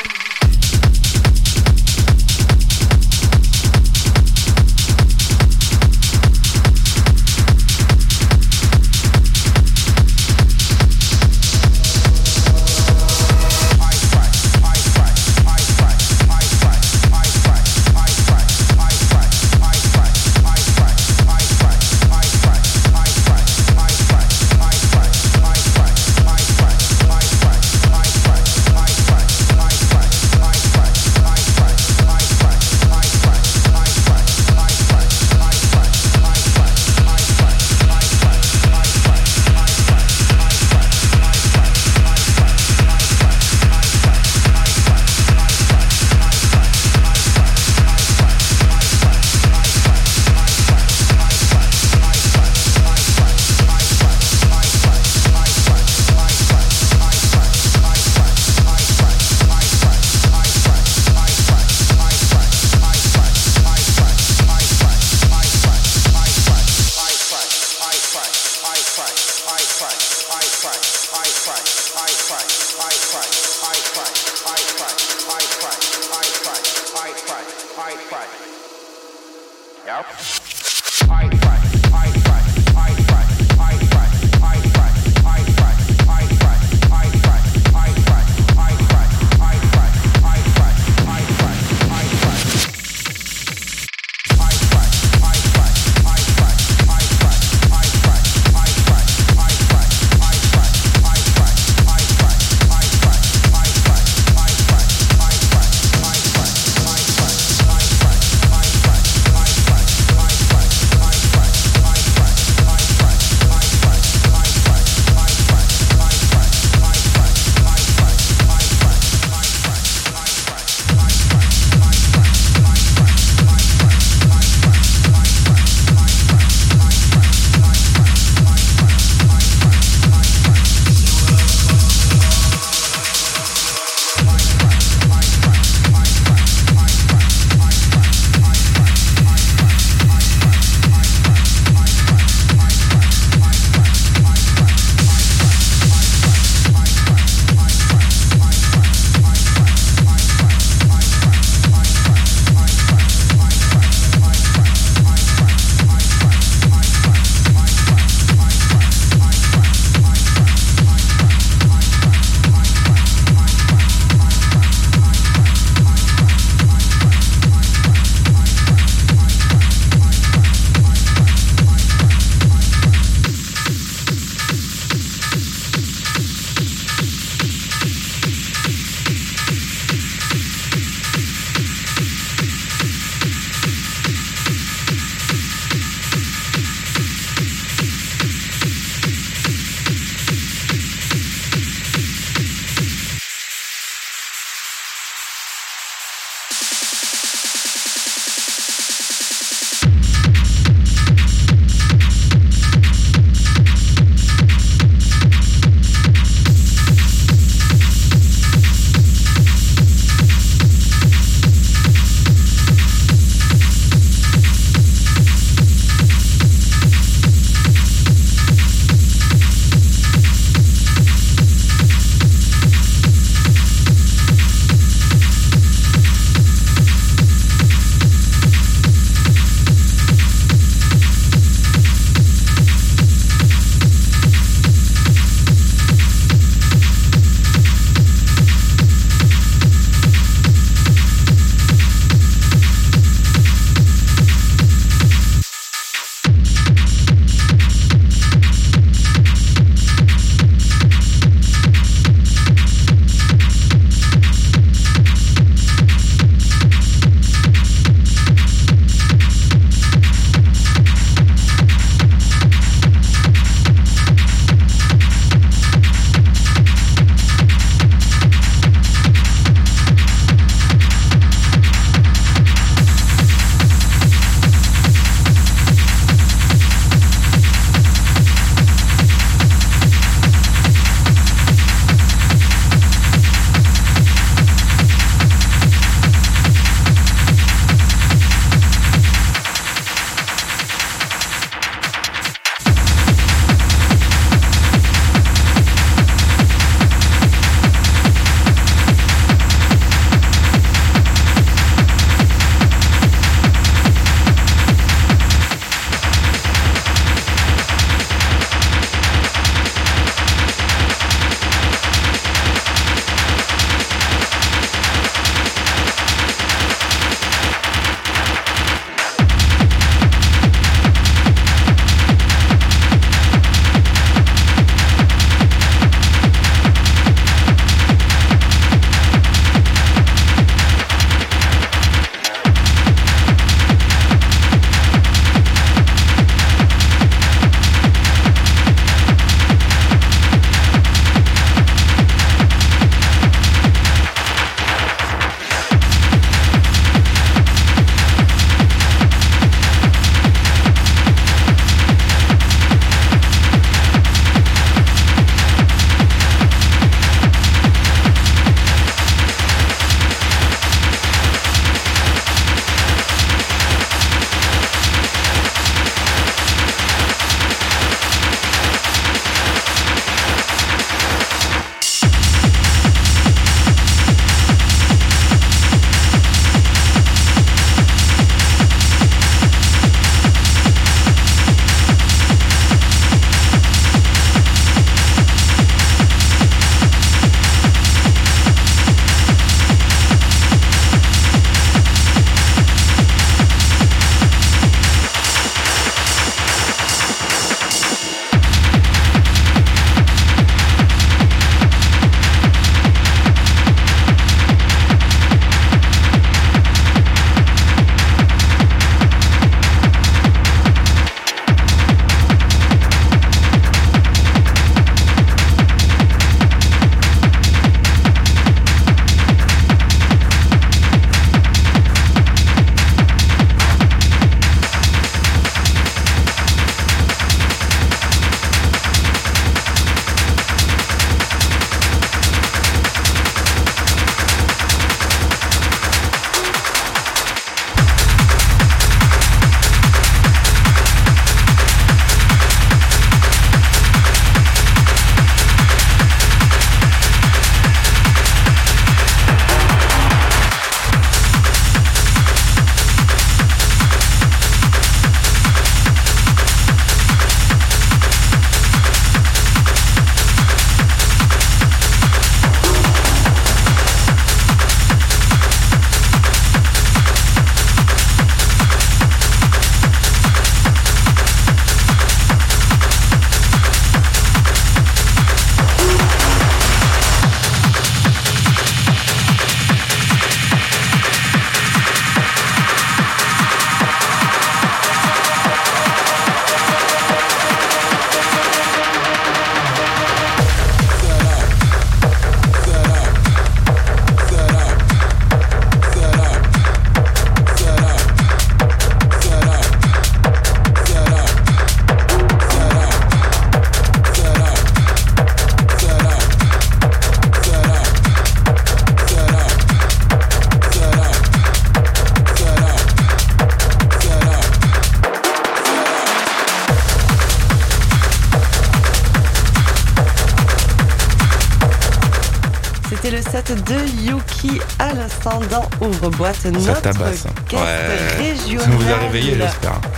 Notre 526.01 526.81
tabasse, 526.81 527.25
hein. 527.27 527.33
guest 527.49 527.61
Ouais. 527.61 528.31
régional. 528.31 528.65
Ça 528.65 528.69
vous 528.71 528.91
a 528.91 528.95
réveillé, 528.97 529.37
j'espère. 529.37 529.81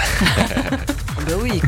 Bah 1.25 1.35
oui. 1.41 1.61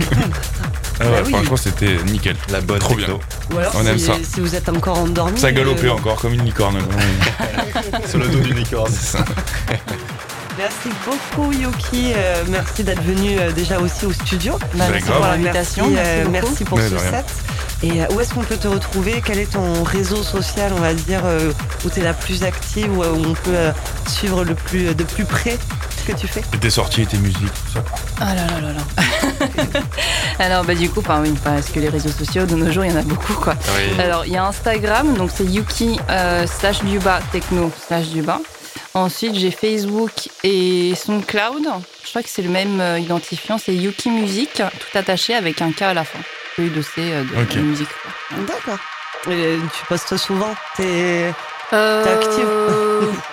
Ah 1.00 1.06
ouais, 1.06 1.22
Bah. 1.24 1.30
Franchement, 1.30 1.56
c'était 1.58 1.96
nickel. 2.08 2.36
La 2.52 2.60
bonne 2.60 2.80
Trop 2.80 2.94
techno. 2.96 3.22
Ou 3.54 3.58
alors, 3.58 3.72
On 3.78 3.84
si, 3.84 3.88
aime 3.90 3.98
ça. 4.00 4.14
si 4.22 4.42
vous 4.42 4.54
êtes 4.54 4.68
encore 4.68 4.98
endormi. 5.00 5.40
Ça 5.40 5.52
galopait 5.54 5.88
euh, 5.88 5.94
encore 5.94 6.16
comme 6.18 6.34
une 6.34 6.44
licorne. 6.44 6.78
Sur 8.10 8.20
le 8.20 8.28
dos 8.28 8.40
du 8.40 8.54
licorne. 8.54 8.92
C'est 8.92 9.18
ça. 9.18 9.26
Merci 10.58 10.90
beaucoup, 11.06 11.52
Yuki. 11.52 12.14
Euh, 12.16 12.44
merci 12.48 12.84
d'être 12.86 13.02
venu 13.02 13.38
euh, 13.38 13.52
déjà 13.52 13.78
aussi 13.80 14.06
au 14.06 14.14
studio. 14.14 14.58
Bah, 14.76 14.86
merci 14.90 15.10
pour 15.12 15.20
l'invitation. 15.20 15.90
Merci, 15.90 16.06
Merci, 16.06 16.10
euh, 16.10 16.24
beaucoup. 16.24 16.32
merci 16.48 16.64
pour 16.64 16.78
Ouais, 16.78 16.90
ce 16.90 16.98
set. 16.98 17.26
Et 17.84 18.14
où 18.14 18.20
est-ce 18.22 18.34
qu'on 18.34 18.44
peut 18.44 18.56
te 18.56 18.68
retrouver? 18.70 19.22
Quel 19.26 19.40
est 19.40 19.52
ton 19.52 19.84
réseau 19.84 20.24
social, 20.24 20.72
on 20.78 20.80
va 20.80 20.94
dire, 20.94 21.22
où 21.84 21.90
tu 21.90 22.00
es 22.00 22.04
la 22.04 22.14
plus 22.14 22.44
active, 22.44 22.90
où, 22.98 23.04
on 23.04 23.34
peut 23.34 23.72
suivre 24.10 24.44
le 24.44 24.56
plus, 24.56 24.94
de 24.96 25.04
plus 25.04 25.26
près 25.26 25.58
ce 25.98 26.12
que 26.12 26.18
tu 26.18 26.28
fais 26.28 26.42
tes 26.60 26.70
sorties 26.70 27.06
tes 27.08 27.18
musiques, 27.18 27.40
tout 27.40 27.74
ça. 27.74 27.84
Ah 28.22 28.34
là 28.36 28.46
là 28.48 28.62
là 28.62 28.74
là. 28.74 29.82
Alors 30.40 30.64
bah 30.66 30.76
du 30.76 30.90
coup, 30.90 31.00
enfin 31.00 31.22
oui, 31.22 31.34
parce 31.44 31.70
que 31.70 31.80
les 31.80 31.90
réseaux 31.90 32.10
sociaux 32.10 32.46
de 32.46 32.56
nos 32.56 32.72
jours, 32.72 32.86
il 32.86 32.92
y 32.92 32.94
en 32.96 33.00
a 33.00 33.04
beaucoup 33.04 33.34
quoi. 33.34 33.56
Oui. 33.78 34.00
Alors 34.00 34.26
il 34.26 34.34
y 34.34 34.38
a 34.38 34.46
Instagram, 34.46 35.16
donc 35.16 35.32
c'est 35.34 35.46
Yuki 35.46 36.00
euh, 36.10 36.46
slash 36.48 36.84
du 36.84 37.00
bas 37.00 37.20
techno 37.32 37.72
slash 37.88 38.08
du 38.10 38.22
bas. 38.22 38.40
Ensuite 38.94 39.36
j'ai 39.36 39.52
Facebook 39.52 40.30
et 40.44 40.94
SoundCloud. 40.96 41.68
Je 42.04 42.10
crois 42.10 42.24
que 42.24 42.30
c'est 42.30 42.42
le 42.44 42.50
même 42.50 42.80
euh, 42.80 43.00
identifiant, 43.00 43.58
c'est 43.58 43.76
Yuki 43.76 44.10
Music, 44.12 44.52
tout 44.56 44.98
attaché 44.98 45.34
avec 45.36 45.62
un 45.62 45.72
K 45.72 45.82
à 45.84 45.94
la 45.94 46.04
fin. 46.04 46.20
De 46.58 46.82
C 46.82 46.90
euh, 47.00 47.24
de, 47.24 47.42
Ok. 47.42 47.56
de 47.56 47.60
musique. 47.62 47.90
D'accord. 48.32 48.78
Tu 49.26 49.86
postes 49.90 50.16
souvent 50.18 50.54
T'es 50.78 51.34
Euh, 51.74 52.04
T'es 52.04 52.12
active 52.12 52.48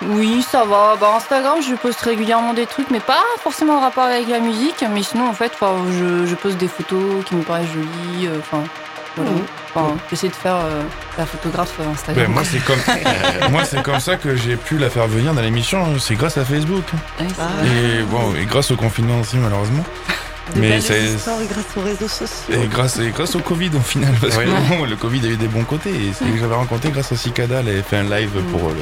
Oui, 0.09 0.41
ça 0.49 0.63
va. 0.65 0.95
Bah, 0.99 1.13
Instagram, 1.15 1.59
je 1.61 1.75
poste 1.75 2.01
régulièrement 2.01 2.53
des 2.53 2.65
trucs, 2.65 2.89
mais 2.91 2.99
pas 2.99 3.23
forcément 3.41 3.77
en 3.77 3.81
rapport 3.81 4.03
avec 4.05 4.27
la 4.27 4.39
musique. 4.39 4.83
Mais 4.93 5.03
sinon, 5.03 5.27
en 5.29 5.33
fait, 5.33 5.53
je, 5.61 6.25
je 6.25 6.35
poste 6.35 6.57
des 6.57 6.67
photos 6.67 7.23
qui 7.25 7.35
me 7.35 7.43
paraissent 7.43 7.71
jolies. 7.73 8.27
euh, 8.27 8.39
Enfin, 8.39 8.63
voilà. 9.15 9.31
Enfin, 9.75 9.95
j'essaie 10.09 10.27
de 10.29 10.33
faire 10.33 10.55
euh, 10.55 10.81
la 11.17 11.25
photographe 11.25 11.73
euh, 11.79 11.91
Instagram. 11.91 12.25
Ben, 12.25 12.31
moi, 12.33 12.43
c'est 12.43 12.63
comme, 12.63 12.79
moi, 13.51 13.63
c'est 13.65 13.81
comme 13.83 13.99
ça 13.99 14.15
que 14.17 14.35
j'ai 14.35 14.55
pu 14.55 14.77
la 14.77 14.89
faire 14.89 15.07
venir 15.07 15.33
dans 15.33 15.41
l'émission. 15.41 15.99
C'est 15.99 16.15
grâce 16.15 16.37
à 16.37 16.45
Facebook. 16.45 16.83
Ah. 17.19 17.23
Et 17.65 18.01
bon, 18.03 18.33
et 18.35 18.45
grâce 18.45 18.71
au 18.71 18.75
confinement 18.75 19.19
aussi, 19.19 19.37
malheureusement. 19.37 19.83
De 20.55 20.59
Mais 20.59 20.69
belles 20.69 20.81
c'est- 20.81 21.03
histoires 21.15 21.37
grâce 21.49 21.65
aux 21.77 21.81
réseaux 21.81 22.07
sociaux. 22.07 22.53
Et 22.61 22.67
grâce, 22.67 22.99
et 22.99 23.09
grâce 23.11 23.35
au 23.35 23.39
Covid 23.39 23.71
au 23.75 23.79
final, 23.79 24.13
parce 24.21 24.37
Oui. 24.37 24.45
que 24.45 24.75
bon, 24.77 24.85
le 24.85 24.95
Covid 24.95 25.25
a 25.25 25.29
eu 25.29 25.37
des 25.37 25.47
bons 25.47 25.63
côtés. 25.63 25.89
Et 25.91 26.11
c'est 26.13 26.25
que 26.25 26.37
j'avais 26.37 26.55
rencontré 26.55 26.89
grâce 26.91 27.11
à 27.11 27.15
Cicada, 27.15 27.59
elle 27.61 27.69
avait 27.69 27.81
fait 27.81 27.97
un 27.97 28.03
live 28.03 28.31
Mm. 28.35 28.51
pour 28.51 28.69
le, 28.69 28.75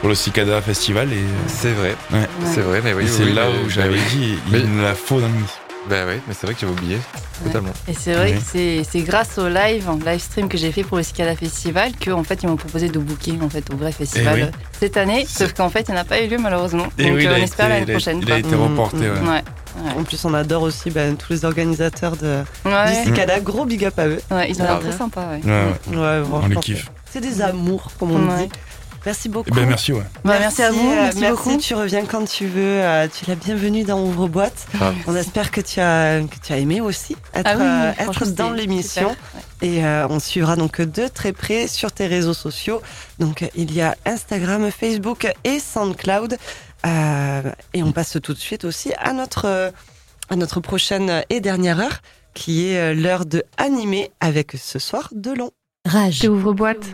pour 0.00 0.08
le 0.08 0.14
Cicada 0.14 0.60
Festival. 0.60 1.12
Et, 1.12 1.22
C'est 1.46 1.72
vrai. 1.72 1.94
Ouais. 2.12 2.28
C'est 2.52 2.60
vrai, 2.62 2.80
mais 2.84 2.92
oui. 2.94 3.04
c'est 3.08 3.24
oui, 3.24 3.32
là 3.32 3.44
mais- 3.50 3.58
où 3.60 3.62
bah 3.64 3.68
j'avais 3.68 3.90
oui. 3.94 4.00
dit, 4.10 4.38
Mais- 4.50 4.58
il 4.60 4.66
me 4.68 4.82
la 4.82 4.94
faut 4.94 5.20
dans 5.20 5.28
l'émission. 5.28 5.54
Bah 5.88 5.96
oui, 6.08 6.14
mais 6.26 6.34
c'est 6.34 6.46
vrai 6.46 6.54
que 6.54 6.60
j'avais 6.60 6.72
oublié. 6.72 6.98
Totalement. 7.44 7.72
Et 7.86 7.92
c'est 7.94 8.14
vrai 8.14 8.32
Oui. 8.34 8.82
que 8.82 8.84
c'est- 8.90 9.00
grâce 9.02 9.38
au 9.38 9.48
live, 9.48 9.88
live 10.04 10.20
stream 10.20 10.48
que 10.48 10.56
j'ai 10.58 10.72
fait 10.72 10.82
pour 10.82 10.96
le 10.96 11.02
Cicada 11.02 11.36
Festival 11.36 11.92
que 11.94 12.10
en 12.10 12.24
fait 12.24 12.42
ils 12.42 12.48
m'ont 12.48 12.56
proposé 12.56 12.88
de 12.88 12.98
booker 12.98 13.38
en 13.42 13.48
fait 13.50 13.64
au 13.72 13.76
vrai 13.76 13.92
festival 13.92 14.34
Eh 14.38 14.42
oui. 14.42 14.48
euh, 14.48 14.66
cette 14.80 14.96
année. 14.96 15.26
Sauf 15.28 15.52
qu'en 15.52 15.68
fait 15.70 15.86
il 15.88 15.94
n'a 15.94 16.04
pas 16.04 16.20
eu 16.22 16.28
lieu 16.28 16.38
malheureusement. 16.38 16.86
Et 16.98 17.04
Donc 17.04 17.16
oui, 17.16 17.26
euh, 17.26 17.34
on 17.38 17.42
espère 17.42 17.68
l'année 17.68 17.84
il 17.86 17.90
a- 17.90 17.94
prochaine. 17.94 18.20
Il 18.22 18.32
a 18.32 18.38
été 18.38 18.54
reporté, 18.54 18.96
mm. 18.96 19.00
ouais. 19.28 19.30
Ouais. 19.30 19.90
En 19.98 20.04
plus, 20.04 20.24
on 20.24 20.32
adore 20.32 20.62
aussi 20.62 20.90
ben, 20.90 21.16
tous 21.16 21.34
les 21.34 21.44
organisateurs 21.44 22.16
de, 22.16 22.38
du 22.64 22.70
Ouais. 22.72 23.04
Cicada. 23.04 23.38
Gros 23.40 23.66
big 23.66 23.84
up 23.84 23.98
à 23.98 24.06
eux. 24.06 24.20
Ouais, 24.30 24.48
ils 24.50 24.56
ont 24.62 24.64
l'air 24.64 24.78
Grave. 24.78 24.88
très 24.88 24.96
sympas. 24.96 25.26
Ouais. 25.32 25.40
Ouais, 25.44 25.96
ouais. 25.96 25.96
Ouais, 25.98 26.22
On 26.32 26.48
les 26.48 26.56
kiffe. 26.56 26.90
C'est 27.12 27.20
des 27.20 27.42
amours, 27.42 27.90
comme 27.98 28.12
on 28.12 28.26
Ouais. 28.30 28.46
dit. 28.46 28.48
Merci 29.06 29.28
beaucoup. 29.28 29.48
Eh 29.52 29.54
ben, 29.54 29.66
merci, 29.66 29.92
ouais. 29.92 30.02
Bah, 30.24 30.36
merci 30.40 30.62
à 30.62 30.72
vous, 30.72 30.90
merci 30.90 31.24
beaucoup. 31.24 31.56
Tu 31.58 31.74
reviens 31.74 32.04
quand 32.04 32.24
tu 32.28 32.46
veux. 32.46 32.60
euh, 32.82 33.06
tu 33.06 33.24
es 33.24 33.28
la 33.28 33.36
bienvenue 33.36 33.84
dans 33.84 34.00
Ouvre-boîte. 34.02 34.66
Grave. 34.74 34.96
On 35.06 35.14
espère 35.14 35.52
que 35.52 35.60
tu 35.60 35.78
as, 35.80 36.20
que 36.22 36.34
tu 36.44 36.52
as 36.52 36.58
aimé 36.58 36.80
aussi 36.80 37.16
être, 37.32 37.46
Ah 37.46 37.54
oui, 37.56 37.64
euh, 37.64 37.92
être 38.10 38.26
dans 38.32 38.50
l'émission. 38.50 39.10
Ouais. 39.62 39.68
Et 39.68 39.84
euh, 39.84 40.08
on 40.10 40.18
suivra 40.18 40.56
donc 40.56 40.80
de 40.80 41.06
très 41.06 41.32
près 41.32 41.68
sur 41.68 41.92
tes 41.92 42.08
réseaux 42.08 42.34
sociaux. 42.34 42.82
Donc 43.20 43.48
il 43.54 43.72
y 43.72 43.80
a 43.80 43.96
Instagram, 44.04 44.68
Facebook 44.72 45.32
et 45.44 45.60
SoundCloud. 45.60 46.36
Euh, 46.84 47.42
et 47.74 47.84
on 47.84 47.92
passe 47.92 48.18
tout 48.20 48.34
de 48.34 48.38
suite 48.38 48.64
aussi 48.64 48.92
à 48.98 49.12
notre, 49.12 49.72
à 50.30 50.36
notre 50.36 50.58
prochaine 50.60 51.22
et 51.30 51.40
dernière 51.40 51.78
heure, 51.78 52.00
qui 52.34 52.66
est 52.70 52.92
l'heure 52.92 53.24
de 53.24 53.44
animer 53.56 54.10
avec 54.18 54.52
ce 54.60 54.80
soir 54.80 55.10
Delon. 55.12 55.52
Rage. 55.86 56.24
Ouvre-boîte. 56.28 56.86